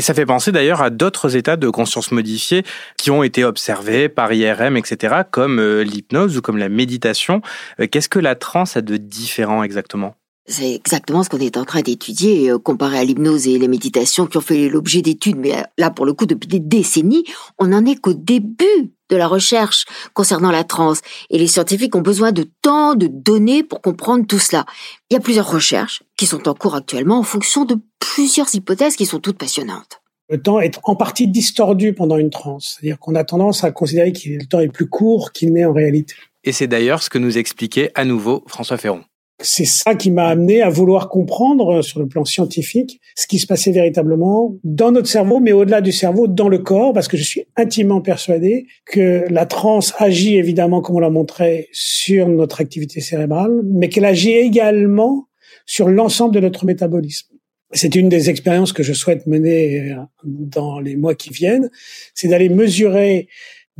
Et 0.00 0.02
ça 0.02 0.14
fait 0.14 0.24
penser 0.24 0.50
d'ailleurs 0.50 0.80
à 0.80 0.88
d'autres 0.88 1.36
états 1.36 1.58
de 1.58 1.68
conscience 1.68 2.10
modifiés 2.10 2.62
qui 2.96 3.10
ont 3.10 3.22
été 3.22 3.44
observés 3.44 4.08
par 4.08 4.32
IRM, 4.32 4.78
etc., 4.78 5.24
comme 5.30 5.58
euh, 5.58 5.84
l'hypnose 5.84 6.38
ou 6.38 6.40
comme 6.40 6.56
la 6.56 6.70
méditation. 6.70 7.42
Euh, 7.80 7.86
qu'est-ce 7.86 8.08
que 8.08 8.18
la 8.18 8.34
transe 8.34 8.78
a 8.78 8.80
de 8.80 8.96
différent 8.96 9.62
exactement? 9.62 10.14
C'est 10.46 10.74
exactement 10.74 11.22
ce 11.22 11.28
qu'on 11.28 11.40
est 11.40 11.58
en 11.58 11.66
train 11.66 11.82
d'étudier, 11.82 12.50
euh, 12.50 12.58
comparé 12.58 12.98
à 12.98 13.04
l'hypnose 13.04 13.46
et 13.46 13.58
les 13.58 13.68
méditations 13.68 14.24
qui 14.24 14.38
ont 14.38 14.40
fait 14.40 14.70
l'objet 14.70 15.02
d'études, 15.02 15.36
mais 15.36 15.52
là, 15.76 15.90
pour 15.90 16.06
le 16.06 16.14
coup, 16.14 16.24
depuis 16.24 16.48
des 16.48 16.60
décennies, 16.60 17.26
on 17.58 17.66
n'en 17.66 17.84
est 17.84 18.00
qu'au 18.00 18.14
début 18.14 18.94
de 19.10 19.16
la 19.16 19.26
recherche 19.26 19.84
concernant 20.14 20.50
la 20.50 20.64
transe. 20.64 21.00
Et 21.28 21.38
les 21.38 21.46
scientifiques 21.46 21.94
ont 21.94 22.00
besoin 22.00 22.32
de 22.32 22.46
temps, 22.62 22.94
de 22.94 23.08
données 23.08 23.62
pour 23.62 23.82
comprendre 23.82 24.26
tout 24.26 24.38
cela. 24.38 24.64
Il 25.10 25.14
y 25.14 25.16
a 25.16 25.20
plusieurs 25.20 25.50
recherches 25.50 26.02
qui 26.16 26.26
sont 26.26 26.48
en 26.48 26.54
cours 26.54 26.74
actuellement 26.74 27.18
en 27.18 27.24
fonction 27.24 27.64
de 27.64 27.76
plusieurs 27.98 28.54
hypothèses 28.54 28.96
qui 28.96 29.06
sont 29.06 29.20
toutes 29.20 29.38
passionnantes. 29.38 30.00
Le 30.28 30.40
temps 30.40 30.60
est 30.60 30.78
en 30.84 30.94
partie 30.94 31.26
distordu 31.26 31.92
pendant 31.92 32.16
une 32.16 32.30
transe. 32.30 32.76
C'est-à-dire 32.78 33.00
qu'on 33.00 33.16
a 33.16 33.24
tendance 33.24 33.64
à 33.64 33.72
considérer 33.72 34.12
que 34.12 34.28
le 34.28 34.46
temps 34.46 34.60
est 34.60 34.68
plus 34.68 34.88
court 34.88 35.32
qu'il 35.32 35.52
n'est 35.52 35.64
en 35.64 35.72
réalité. 35.72 36.14
Et 36.44 36.52
c'est 36.52 36.68
d'ailleurs 36.68 37.02
ce 37.02 37.10
que 37.10 37.18
nous 37.18 37.36
expliquait 37.36 37.90
à 37.94 38.04
nouveau 38.04 38.44
François 38.46 38.76
Ferron 38.76 39.02
c'est 39.42 39.64
ça 39.64 39.94
qui 39.94 40.10
m'a 40.10 40.26
amené 40.26 40.62
à 40.62 40.68
vouloir 40.68 41.08
comprendre 41.08 41.78
euh, 41.78 41.82
sur 41.82 42.00
le 42.00 42.06
plan 42.06 42.24
scientifique 42.24 43.00
ce 43.16 43.26
qui 43.26 43.38
se 43.38 43.46
passait 43.46 43.72
véritablement 43.72 44.56
dans 44.64 44.92
notre 44.92 45.08
cerveau, 45.08 45.40
mais 45.40 45.52
au-delà 45.52 45.80
du 45.80 45.92
cerveau, 45.92 46.26
dans 46.28 46.48
le 46.48 46.58
corps, 46.58 46.92
parce 46.92 47.08
que 47.08 47.16
je 47.16 47.24
suis 47.24 47.44
intimement 47.56 48.00
persuadé 48.00 48.66
que 48.86 49.24
la 49.30 49.46
transe 49.46 49.94
agit 49.98 50.36
évidemment, 50.36 50.80
comme 50.80 50.96
on 50.96 51.00
l'a 51.00 51.10
montré, 51.10 51.68
sur 51.72 52.28
notre 52.28 52.60
activité 52.60 53.00
cérébrale, 53.00 53.62
mais 53.64 53.88
qu'elle 53.88 54.04
agit 54.04 54.32
également 54.32 55.28
sur 55.66 55.88
l'ensemble 55.88 56.34
de 56.34 56.40
notre 56.40 56.64
métabolisme. 56.64 57.28
C'est 57.72 57.94
une 57.94 58.08
des 58.08 58.30
expériences 58.30 58.72
que 58.72 58.82
je 58.82 58.92
souhaite 58.92 59.26
mener 59.26 59.92
euh, 59.92 59.96
dans 60.24 60.80
les 60.80 60.96
mois 60.96 61.14
qui 61.14 61.30
viennent, 61.30 61.70
c'est 62.14 62.28
d'aller 62.28 62.48
mesurer 62.48 63.28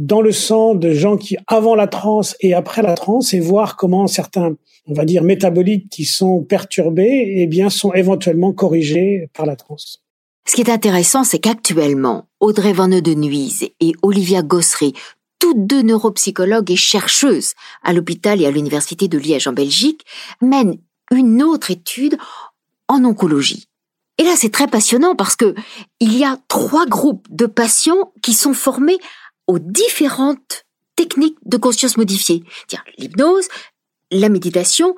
dans 0.01 0.23
le 0.23 0.33
sang 0.33 0.75
de 0.75 0.93
gens 0.93 1.19
qui, 1.19 1.37
avant 1.47 1.75
la 1.75 1.87
transe 1.87 2.35
et 2.41 2.55
après 2.55 2.81
la 2.81 2.95
transe, 2.95 3.35
et 3.35 3.41
voir 3.41 3.77
comment 3.77 4.07
certains, 4.07 4.57
on 4.87 4.95
va 4.95 5.05
dire, 5.05 5.23
métabolites 5.23 5.91
qui 5.91 6.07
sont 6.07 6.43
perturbés, 6.43 7.35
eh 7.37 7.47
bien, 7.47 7.69
sont 7.69 7.93
éventuellement 7.93 8.53
corrigés 8.53 9.29
par 9.35 9.45
la 9.45 9.57
transe. 9.57 10.03
Ce 10.49 10.55
qui 10.55 10.63
est 10.63 10.71
intéressant, 10.71 11.23
c'est 11.23 11.39
qu'actuellement, 11.39 12.25
Audrey 12.41 12.73
Van 12.73 12.89
de 12.89 13.15
Nuise 13.15 13.69
et 13.79 13.93
Olivia 14.03 14.41
Gossery, 14.43 14.95
toutes 15.39 15.67
deux 15.67 15.83
neuropsychologues 15.83 16.71
et 16.71 16.77
chercheuses 16.77 17.53
à 17.83 17.93
l'hôpital 17.93 18.41
et 18.41 18.47
à 18.47 18.51
l'université 18.51 19.07
de 19.07 19.19
Liège 19.19 19.47
en 19.49 19.53
Belgique, 19.53 20.07
mènent 20.41 20.79
une 21.13 21.43
autre 21.43 21.71
étude 21.71 22.17
en 22.89 23.05
oncologie. 23.05 23.67
Et 24.17 24.25
là, 24.25 24.35
c'est 24.37 24.53
très 24.53 24.67
passionnant 24.67 25.15
parce 25.15 25.37
que 25.37 25.55
il 26.01 26.17
y 26.17 26.25
a 26.25 26.39
trois 26.49 26.87
groupes 26.87 27.27
de 27.31 27.47
patients 27.47 28.13
qui 28.23 28.33
sont 28.33 28.55
formés 28.55 28.99
aux 29.51 29.59
différentes 29.59 30.65
techniques 30.95 31.39
de 31.45 31.57
conscience 31.57 31.97
modifiée, 31.97 32.45
l'hypnose, 32.99 33.49
la 34.13 34.29
méditation 34.29 34.95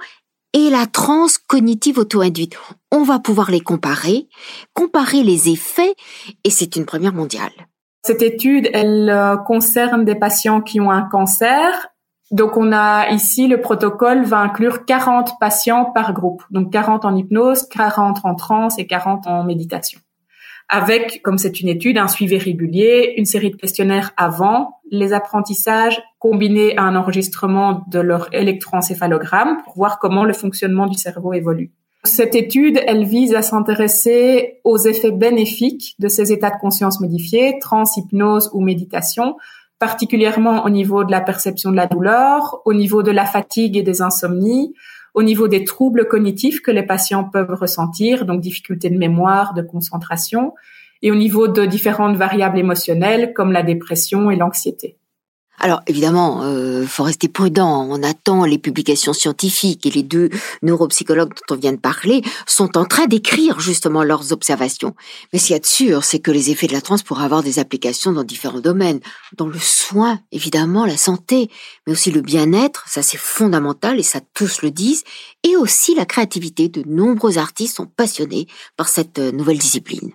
et 0.53 0.69
la 0.69 0.87
transe 0.87 1.39
cognitive 1.39 1.99
auto-induite. 1.99 2.59
On 2.91 3.03
va 3.03 3.19
pouvoir 3.19 3.51
les 3.51 3.61
comparer, 3.61 4.29
comparer 4.75 5.23
les 5.23 5.49
effets, 5.49 5.95
et 6.45 6.51
c'est 6.51 6.77
une 6.77 6.85
première 6.85 7.15
mondiale. 7.15 7.53
Cette 8.05 8.21
étude, 8.21 8.69
elle 8.75 9.09
euh, 9.09 9.39
concerne 9.39 10.05
des 10.05 10.17
patients 10.17 10.61
qui 10.61 10.81
ont 10.81 10.91
un 10.91 11.03
cancer. 11.03 11.89
Donc 12.31 12.59
on 12.59 12.73
a 12.73 13.09
ici 13.11 13.47
le 13.47 13.61
protocole 13.61 14.25
va 14.25 14.41
inclure 14.41 14.85
40 14.85 15.39
patients 15.41 15.87
par 15.87 16.13
groupe. 16.13 16.43
Donc 16.51 16.71
40 16.71 17.07
en 17.07 17.17
hypnose, 17.17 17.67
40 17.69 18.19
en 18.25 18.35
transe 18.35 18.79
et 18.79 18.87
40 18.87 19.27
en 19.27 19.45
méditation 19.45 20.01
avec, 20.73 21.21
comme 21.23 21.37
c'est 21.37 21.61
une 21.61 21.69
étude, 21.69 21.99
un 21.99 22.09
suivi 22.09 22.39
régulier, 22.39 23.13
une 23.19 23.27
série 23.27 23.51
de 23.51 23.57
questionnaires 23.57 24.13
avant 24.17 24.81
les 24.91 25.13
apprentissages, 25.13 26.03
combinés 26.19 26.77
à 26.79 26.83
un 26.83 26.97
enregistrement 26.97 27.85
de 27.89 28.01
leur 28.01 28.33
électroencéphalogramme 28.33 29.59
pour 29.65 29.77
voir 29.77 29.99
comment 29.99 30.25
le 30.25 30.33
fonctionnement 30.33 30.87
du 30.87 30.97
cerveau 30.97 31.35
évolue. 31.35 31.73
Cette 32.05 32.35
étude, 32.35 32.81
elle 32.87 33.05
vise 33.05 33.35
à 33.35 33.43
s'intéresser 33.43 34.61
aux 34.65 34.79
effets 34.79 35.13
bénéfiques 35.13 35.95
de 35.99 36.09
ces 36.09 36.33
états 36.33 36.51
de 36.51 36.59
conscience 36.59 37.01
modifiés, 37.01 37.59
trans, 37.61 37.85
hypnose 37.95 38.51
ou 38.55 38.63
méditation, 38.63 39.37
particulièrement 39.79 40.65
au 40.65 40.71
niveau 40.71 41.05
de 41.05 41.11
la 41.11 41.21
perception 41.21 41.71
de 41.71 41.77
la 41.77 41.87
douleur, 41.87 42.63
au 42.65 42.73
niveau 42.73 43.03
de 43.03 43.11
la 43.11 43.27
fatigue 43.27 43.77
et 43.77 43.83
des 43.83 44.01
insomnies, 44.01 44.73
au 45.15 45.23
niveau 45.23 45.49
des 45.49 45.65
troubles 45.65 46.07
cognitifs 46.09 46.61
que 46.61 46.71
les 46.71 46.83
patients 46.83 47.25
peuvent 47.25 47.53
ressentir, 47.53 48.25
donc 48.25 48.41
difficultés 48.41 48.91
de 48.91 48.99
mémoire, 48.99 49.55
de 49.55 49.63
concentration, 49.63 50.55
et 51.03 51.11
au 51.11 51.15
niveau 51.15 51.49
de 51.49 51.67
différentes 51.67 52.17
variables 52.17 52.59
émotionnelles 52.59 53.33
comme 53.35 53.53
la 53.53 53.63
dépression 53.63 54.31
et 54.31 54.37
l'anxiété. 54.37 54.97
Alors 55.65 55.81
évidemment, 55.87 56.43
euh, 56.43 56.85
faut 56.85 57.05
rester 57.05 57.29
prudent. 57.29 57.87
On 57.89 58.03
attend 58.03 58.45
les 58.45 58.59
publications 58.59 59.13
scientifiques 59.13 59.87
et 59.87 59.91
les 59.91 60.03
deux 60.03 60.29
neuropsychologues 60.63 61.29
dont 61.29 61.55
on 61.55 61.59
vient 61.59 61.73
de 61.73 61.79
parler 61.79 62.23
sont 62.49 62.77
en 62.77 62.85
train 62.85 63.07
d'écrire 63.07 63.61
justement 63.61 64.03
leurs 64.03 64.33
observations. 64.33 64.97
Mais 65.33 65.39
ce 65.39 65.47
qu'il 65.47 65.53
y 65.55 65.57
a 65.57 65.61
de 65.61 65.67
sûr, 65.67 66.03
c'est 66.03 66.19
que 66.19 66.33
les 66.33 66.51
effets 66.51 66.67
de 66.67 66.73
la 66.73 66.81
transe 66.81 67.05
pourraient 67.05 67.25
avoir 67.25 67.45
des 67.45 67.61
applications 67.61 68.11
dans 68.11 68.25
différents 68.25 68.59
domaines, 68.59 68.99
dans 69.37 69.47
le 69.47 69.61
soin, 69.61 70.19
évidemment, 70.33 70.85
la 70.85 70.97
santé, 70.97 71.49
mais 71.87 71.93
aussi 71.93 72.11
le 72.11 72.23
bien-être, 72.23 72.85
ça 72.89 73.03
c'est 73.03 73.17
fondamental 73.17 74.01
et 74.01 74.03
ça 74.03 74.19
tous 74.35 74.63
le 74.63 74.73
disent, 74.73 75.05
et 75.45 75.57
aussi 75.57 75.95
la 75.95 76.07
créativité. 76.07 76.69
De 76.69 76.83
nombreux 76.89 77.39
artistes 77.39 77.77
sont 77.77 77.87
passionnés 77.87 78.49
par 78.77 78.89
cette 78.89 79.21
euh, 79.21 79.31
nouvelle 79.31 79.59
discipline. 79.59 80.13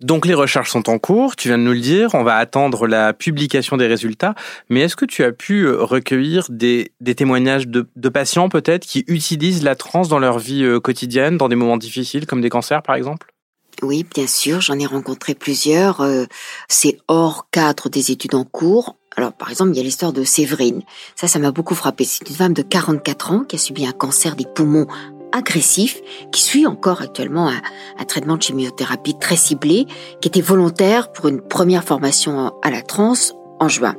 Donc 0.00 0.26
les 0.26 0.34
recherches 0.34 0.70
sont 0.70 0.88
en 0.88 1.00
cours, 1.00 1.34
tu 1.34 1.48
viens 1.48 1.58
de 1.58 1.64
nous 1.64 1.72
le 1.72 1.80
dire, 1.80 2.10
on 2.14 2.22
va 2.22 2.36
attendre 2.36 2.86
la 2.86 3.12
publication 3.12 3.76
des 3.76 3.88
résultats, 3.88 4.36
mais 4.68 4.82
est-ce 4.82 4.94
que 4.94 5.04
tu 5.04 5.24
as 5.24 5.32
pu 5.32 5.62
euh, 5.62 5.82
recueillir 5.82 6.46
des, 6.50 6.92
témoignages 7.16 7.66
de, 7.66 8.08
patients 8.08 8.48
peut-être 8.48 8.86
qui 8.86 9.04
utilisent 9.08 9.64
la 9.64 9.74
transe 9.74 10.08
dans 10.08 10.20
leur 10.20 10.38
vie 10.38 10.62
euh, 10.62 10.78
quotidienne, 10.78 11.36
dans 11.36 11.48
des 11.48 11.56
moments 11.56 11.76
difficiles 11.76 12.26
comme 12.26 12.40
des 12.40 12.48
cancers 12.48 12.82
par 12.82 12.94
exemple? 12.94 13.34
Oui, 13.82 14.04
bien 14.14 14.28
sûr, 14.28 14.60
j'en 14.60 14.78
ai 14.78 14.86
rencontré 14.86 15.34
plusieurs. 15.34 16.00
Euh, 16.00 16.26
c'est 16.68 16.98
hors 17.08 17.48
cadre 17.50 17.88
des 17.88 18.12
études 18.12 18.36
en 18.36 18.44
cours. 18.44 18.96
Alors, 19.16 19.32
par 19.32 19.50
exemple, 19.50 19.70
il 19.72 19.76
y 19.78 19.80
a 19.80 19.82
l'histoire 19.82 20.12
de 20.12 20.22
Séverine. 20.22 20.82
Ça, 21.16 21.26
ça 21.26 21.40
m'a 21.40 21.50
beaucoup 21.50 21.74
frappé. 21.74 22.04
C'est 22.04 22.28
une 22.28 22.36
femme 22.36 22.54
de 22.54 22.62
44 22.62 23.32
ans 23.32 23.40
qui 23.40 23.56
a 23.56 23.58
subi 23.58 23.84
un 23.86 23.92
cancer 23.92 24.36
des 24.36 24.46
poumons 24.46 24.86
agressif 25.32 26.00
qui 26.32 26.42
suit 26.42 26.66
encore 26.66 27.02
actuellement 27.02 27.48
un, 27.48 28.04
traitement 28.04 28.36
de 28.36 28.42
chimiothérapie 28.42 29.18
très 29.18 29.36
ciblé, 29.36 29.86
qui 30.20 30.28
était 30.28 30.40
volontaire 30.40 31.12
pour 31.12 31.28
une 31.28 31.40
première 31.40 31.84
formation 31.84 32.52
à 32.62 32.70
la 32.70 32.82
transe 32.82 33.34
en 33.60 33.68
juin. 33.68 33.94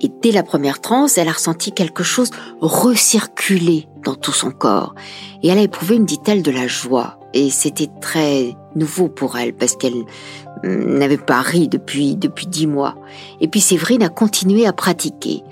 Et 0.00 0.10
dès 0.22 0.32
la 0.32 0.42
première 0.42 0.80
transe, 0.80 1.18
elle 1.18 1.28
a 1.28 1.32
ressenti 1.32 1.72
quelque 1.72 2.02
chose 2.02 2.30
recirculer 2.60 3.88
dans 4.02 4.14
tout 4.14 4.32
son 4.32 4.50
corps. 4.50 4.94
Et 5.42 5.48
elle 5.48 5.58
a 5.58 5.62
éprouvé, 5.62 5.98
me 5.98 6.04
dit-elle, 6.04 6.42
de 6.42 6.50
la 6.50 6.66
joie. 6.66 7.18
Et 7.32 7.50
c'était 7.50 7.90
très 8.00 8.54
nouveau 8.76 9.08
pour 9.08 9.36
elle 9.38 9.54
parce 9.54 9.76
qu'elle 9.76 10.04
n'avait 10.62 11.18
pas 11.18 11.40
ri 11.40 11.68
depuis, 11.68 12.16
depuis 12.16 12.46
dix 12.46 12.66
mois. 12.66 12.96
Et 13.40 13.48
puis 13.48 13.60
Séverine 13.60 14.02
a 14.02 14.08
continué 14.08 14.66
à 14.66 14.72
pratiquer. 14.72 15.42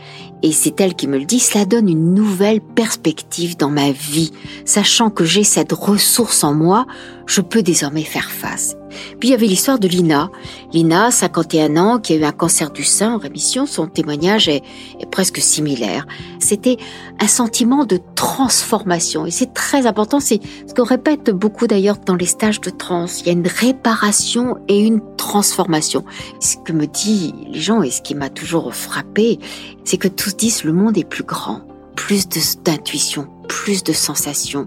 Et 0.43 0.53
c'est 0.53 0.81
elle 0.81 0.95
qui 0.95 1.07
me 1.07 1.19
le 1.19 1.25
dit, 1.25 1.39
cela 1.39 1.65
donne 1.65 1.89
une 1.89 2.15
nouvelle 2.15 2.61
perspective 2.61 3.57
dans 3.57 3.71
ma 3.71 3.93
vie. 3.93 4.33
Sachant 4.65 5.11
que 5.11 5.25
j'ai 5.25 5.45
cette 5.45 5.73
ressource 5.73 6.43
en 6.43 6.53
moi, 6.53 6.87
je 7.27 7.41
peux 7.41 7.63
désormais 7.63 8.03
faire 8.03 8.31
face. 8.31 8.77
Puis 9.19 9.29
il 9.29 9.33
y 9.33 9.35
avait 9.35 9.47
l'histoire 9.47 9.79
de 9.79 9.89
Lina. 9.89 10.31
Lina, 10.73 11.11
51 11.11 11.77
ans, 11.77 11.99
qui 11.99 12.15
a 12.15 12.17
eu 12.17 12.25
un 12.25 12.33
cancer 12.33 12.71
du 12.71 12.85
sein 12.85 13.15
en 13.15 13.19
rémission. 13.19 13.67
Son 13.67 13.87
témoignage 13.87 14.49
est, 14.49 14.63
presque 15.11 15.39
similaire. 15.39 16.07
C'était 16.39 16.77
un 17.21 17.27
sentiment 17.27 17.85
de 17.85 17.99
transformation. 18.15 19.27
Et 19.27 19.31
c'est 19.31 19.53
très 19.53 19.87
important. 19.87 20.21
C'est 20.21 20.41
ce 20.67 20.75
qu'on 20.75 20.85
répète 20.85 21.31
beaucoup 21.31 21.67
d'ailleurs 21.67 21.99
dans 21.99 22.17
les 22.17 22.27
stages 22.27 22.61
de 22.61 22.71
trans. 22.71 23.07
Il 23.21 23.27
y 23.27 23.31
a 23.31 23.33
une 23.33 23.47
réparation 23.47 24.59
et 24.69 24.79
une 24.79 25.01
transformation. 25.17 26.05
Ce 26.41 26.57
que 26.57 26.73
me 26.73 26.87
disent 26.87 27.33
les 27.49 27.61
gens 27.61 27.83
et 27.83 27.91
ce 27.91 28.01
qui 28.01 28.15
m'a 28.15 28.31
toujours 28.31 28.75
frappé, 28.75 29.39
c'est 29.85 29.99
que 29.99 30.09
tous 30.09 30.37
disent 30.37 30.65
le 30.65 30.73
monde 30.73 30.97
est 30.97 31.05
plus 31.05 31.25
grand 31.25 31.63
plus 31.97 32.27
d'intuition, 32.65 33.29
plus 33.49 33.85
de 33.85 33.93
sensations, 33.93 34.67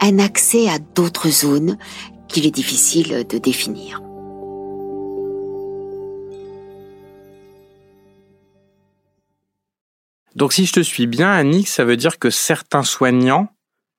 un 0.00 0.18
accès 0.18 0.68
à 0.68 0.78
d'autres 0.78 1.28
zones 1.28 1.78
qu'il 2.36 2.44
est 2.44 2.50
difficile 2.50 3.26
de 3.26 3.38
définir. 3.38 4.02
Donc 10.34 10.52
si 10.52 10.66
je 10.66 10.72
te 10.74 10.80
suis 10.80 11.06
bien, 11.06 11.30
Annick, 11.30 11.66
ça 11.66 11.86
veut 11.86 11.96
dire 11.96 12.18
que 12.18 12.28
certains 12.28 12.82
soignants 12.82 13.48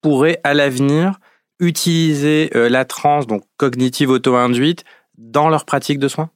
pourraient 0.03 0.39
à 0.43 0.53
l'avenir 0.53 1.19
utiliser 1.59 2.51
euh, 2.55 2.69
la 2.69 2.85
transe, 2.85 3.25
donc 3.25 3.41
cognitive 3.57 4.11
auto-induite, 4.11 4.83
dans 5.17 5.49
leur 5.49 5.65
pratique 5.65 5.97
de 5.97 6.07
soins? 6.07 6.29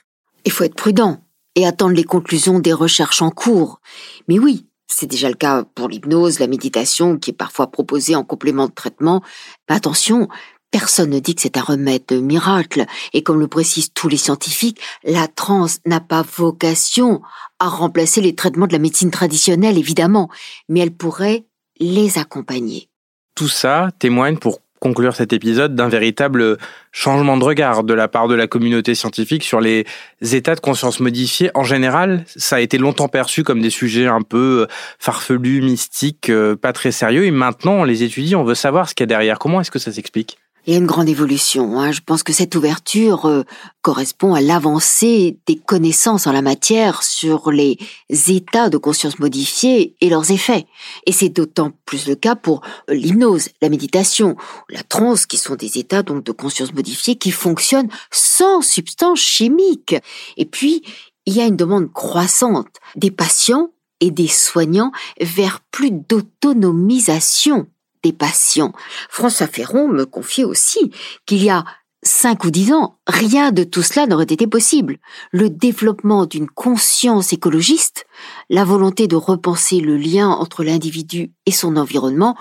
Il 0.44 0.52
faut 0.52 0.64
être 0.64 0.74
prudent 0.74 1.22
et 1.54 1.68
attendre 1.68 1.94
les 1.94 2.04
conclusions 2.04 2.58
des 2.58 2.74
recherches 2.74 3.22
en 3.22 3.30
cours. 3.30 3.80
Mais 4.28 4.40
oui, 4.40 4.66
c'est 4.88 5.06
déjà 5.06 5.30
le 5.30 5.36
cas 5.36 5.66
pour 5.76 5.88
l'hypnose, 5.88 6.40
la 6.40 6.48
méditation, 6.48 7.20
qui 7.20 7.30
est 7.30 7.34
parfois 7.34 7.70
proposée 7.70 8.16
en 8.16 8.24
complément 8.24 8.66
de 8.66 8.74
traitement. 8.74 9.22
Mais 9.70 9.76
attention, 9.76 10.30
Personne 10.72 11.10
ne 11.10 11.20
dit 11.20 11.36
que 11.36 11.42
c'est 11.42 11.58
un 11.58 11.62
remède 11.62 12.12
miracle, 12.12 12.86
et 13.14 13.24
comme 13.24 13.40
le 13.40 13.48
précisent 13.48 13.94
tous 13.94 14.08
les 14.08 14.18
scientifiques, 14.18 14.80
la 15.04 15.28
transe 15.28 15.80
n'a 15.86 16.00
pas 16.00 16.24
vocation 16.38 17.22
à 17.60 17.68
remplacer 17.68 18.22
les 18.22 18.36
traitements 18.36 18.68
de 18.68 18.74
la 18.74 18.80
médecine 18.80 19.12
traditionnelle, 19.12 19.78
évidemment, 19.78 20.30
mais 20.70 20.80
elle 20.80 20.96
pourrait 20.96 21.46
les 21.80 22.18
accompagner. 22.18 22.88
Tout 23.36 23.50
ça 23.50 23.90
témoigne 24.00 24.38
pour 24.38 24.60
conclure 24.82 25.16
cet 25.16 25.32
épisode 25.32 25.76
d'un 25.76 25.90
véritable 25.90 26.58
changement 26.92 27.38
de 27.38 27.44
regard 27.44 27.84
de 27.84 27.94
la 27.94 28.08
part 28.08 28.28
de 28.28 28.34
la 28.34 28.48
communauté 28.48 28.96
scientifique 28.96 29.44
sur 29.44 29.62
les 29.62 29.86
états 30.22 30.56
de 30.56 30.60
conscience 30.60 31.00
modifiés. 31.00 31.52
En 31.54 31.64
général, 31.64 32.26
ça 32.36 32.56
a 32.56 32.60
été 32.62 32.80
longtemps 32.80 33.08
perçu 33.08 33.44
comme 33.44 33.62
des 33.62 33.70
sujets 33.70 34.08
un 34.08 34.24
peu 34.24 34.68
farfelus, 34.98 35.62
mystiques, 35.62 36.32
euh, 36.32 36.56
pas 36.56 36.74
très 36.74 36.92
sérieux, 36.92 37.26
et 37.26 37.32
maintenant 37.32 37.74
on 37.74 37.84
les 37.84 38.02
étudie, 38.02 38.36
on 38.36 38.44
veut 38.44 38.56
savoir 38.56 38.90
ce 38.90 38.96
qu'il 38.96 39.04
y 39.04 39.06
a 39.06 39.08
derrière. 39.08 39.38
Comment 39.38 39.62
est-ce 39.62 39.72
que 39.72 39.80
ça 39.80 39.92
s'explique? 39.92 40.40
Il 40.66 40.74
y 40.74 40.76
a 40.76 40.80
une 40.80 40.86
grande 40.86 41.10
évolution. 41.10 41.80
Hein. 41.80 41.92
Je 41.92 42.02
pense 42.02 42.24
que 42.24 42.34
cette 42.34 42.56
ouverture 42.56 43.26
euh, 43.26 43.44
correspond 43.82 44.34
à 44.34 44.42
l'avancée 44.42 45.40
des 45.48 45.56
connaissances 45.56 46.28
en 46.28 46.32
la 46.32 46.42
matière 46.42 47.02
sur 47.04 47.52
les 47.52 47.78
états 48.10 48.70
de 48.70 48.78
conscience 48.78 49.20
modifiés 49.20 49.96
et 50.02 50.10
leurs 50.10 50.32
effets. 50.32 50.68
Et 51.08 51.12
c'est 51.12 51.30
d'autant 51.30 51.72
plus 51.86 52.08
le 52.08 52.16
cas 52.16 52.36
pour 52.36 52.62
l'hypnose, 52.88 53.50
la 53.62 53.70
méditation, 53.70 54.36
la 54.70 54.84
transe, 54.84 55.26
qui 55.26 55.38
sont 55.38 55.56
des 55.56 55.80
états 55.80 56.04
donc 56.04 56.24
de 56.24 56.32
conscience 56.32 56.74
modifiée 56.74 57.16
qui 57.16 57.32
fonctionnent 57.32 57.90
sans 58.12 58.62
substance 58.62 59.20
chimique. 59.20 59.96
Et 60.38 60.46
puis, 60.46 60.84
il 61.26 61.34
y 61.36 61.42
a 61.42 61.46
une 61.46 61.58
demande 61.58 61.92
croissante 61.92 62.78
des 62.96 63.12
patients 63.12 63.70
et 64.00 64.12
des 64.12 64.28
soignants 64.28 64.92
vers 65.20 65.60
plus 65.72 65.92
d'autonomisation 65.92 67.68
des 68.04 68.14
patients. 68.14 68.74
François 69.10 69.48
Ferron 69.48 69.88
me 69.88 70.06
confiait 70.06 70.44
aussi 70.44 70.92
qu'il 71.26 71.44
y 71.44 71.50
a 71.50 71.66
cinq 72.04 72.44
ou 72.46 72.52
dix 72.52 72.74
ans, 72.74 72.98
rien 73.08 73.52
de 73.52 73.64
tout 73.64 73.84
cela 73.84 74.08
n'aurait 74.08 74.24
été 74.24 74.48
possible. 74.48 74.98
Le 75.32 75.50
développement 75.50 76.26
d'une 76.26 76.50
conscience 76.50 77.32
écologiste, 77.34 78.06
la 78.50 78.64
volonté 78.64 79.08
de 79.08 79.16
repenser 79.16 79.80
le 79.80 79.98
lien 79.98 80.30
entre 80.30 80.64
l'individu 80.64 81.32
et 81.46 81.52
son 81.52 81.78
environnement 81.78 82.36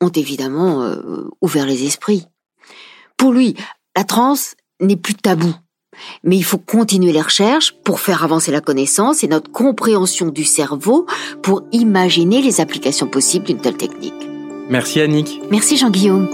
ont 0.00 0.08
évidemment 0.08 0.82
euh, 0.82 1.28
ouvert 1.40 1.66
les 1.66 1.84
esprits. 1.84 2.26
Pour 3.16 3.32
lui, 3.32 3.54
la 3.96 4.04
transe 4.04 4.54
n'est 4.80 4.96
plus 4.96 5.14
tabou. 5.14 5.54
Mais 6.24 6.36
il 6.36 6.42
faut 6.42 6.58
continuer 6.58 7.12
les 7.12 7.22
recherches 7.22 7.72
pour 7.84 8.00
faire 8.00 8.24
avancer 8.24 8.50
la 8.50 8.60
connaissance 8.60 9.22
et 9.22 9.28
notre 9.28 9.52
compréhension 9.52 10.28
du 10.30 10.44
cerveau 10.44 11.06
pour 11.40 11.62
imaginer 11.70 12.42
les 12.42 12.60
applications 12.60 13.06
possibles 13.06 13.46
d'une 13.46 13.60
telle 13.60 13.76
technique. 13.76 14.33
Merci 14.68 15.00
Annick. 15.00 15.40
Merci 15.50 15.76
Jean-Guillaume. 15.76 16.28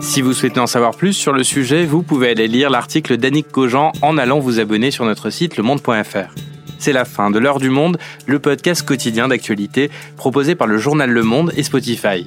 Si 0.00 0.20
vous 0.20 0.34
souhaitez 0.34 0.60
en 0.60 0.66
savoir 0.66 0.94
plus 0.94 1.14
sur 1.14 1.32
le 1.32 1.42
sujet, 1.42 1.86
vous 1.86 2.02
pouvez 2.02 2.28
aller 2.28 2.46
lire 2.46 2.68
l'article 2.68 3.16
d'Annick 3.16 3.50
Cogent 3.50 3.92
en 4.02 4.18
allant 4.18 4.40
vous 4.40 4.60
abonner 4.60 4.90
sur 4.90 5.06
notre 5.06 5.30
site 5.30 5.56
lemonde.fr. 5.56 6.34
C'est 6.78 6.92
la 6.92 7.04
fin 7.04 7.30
de 7.30 7.38
l'heure 7.38 7.60
du 7.60 7.70
monde, 7.70 7.96
le 8.26 8.38
podcast 8.38 8.84
quotidien 8.84 9.28
d'actualité 9.28 9.90
proposé 10.16 10.54
par 10.54 10.66
le 10.66 10.76
journal 10.76 11.10
Le 11.10 11.22
Monde 11.22 11.52
et 11.56 11.62
Spotify. 11.62 12.26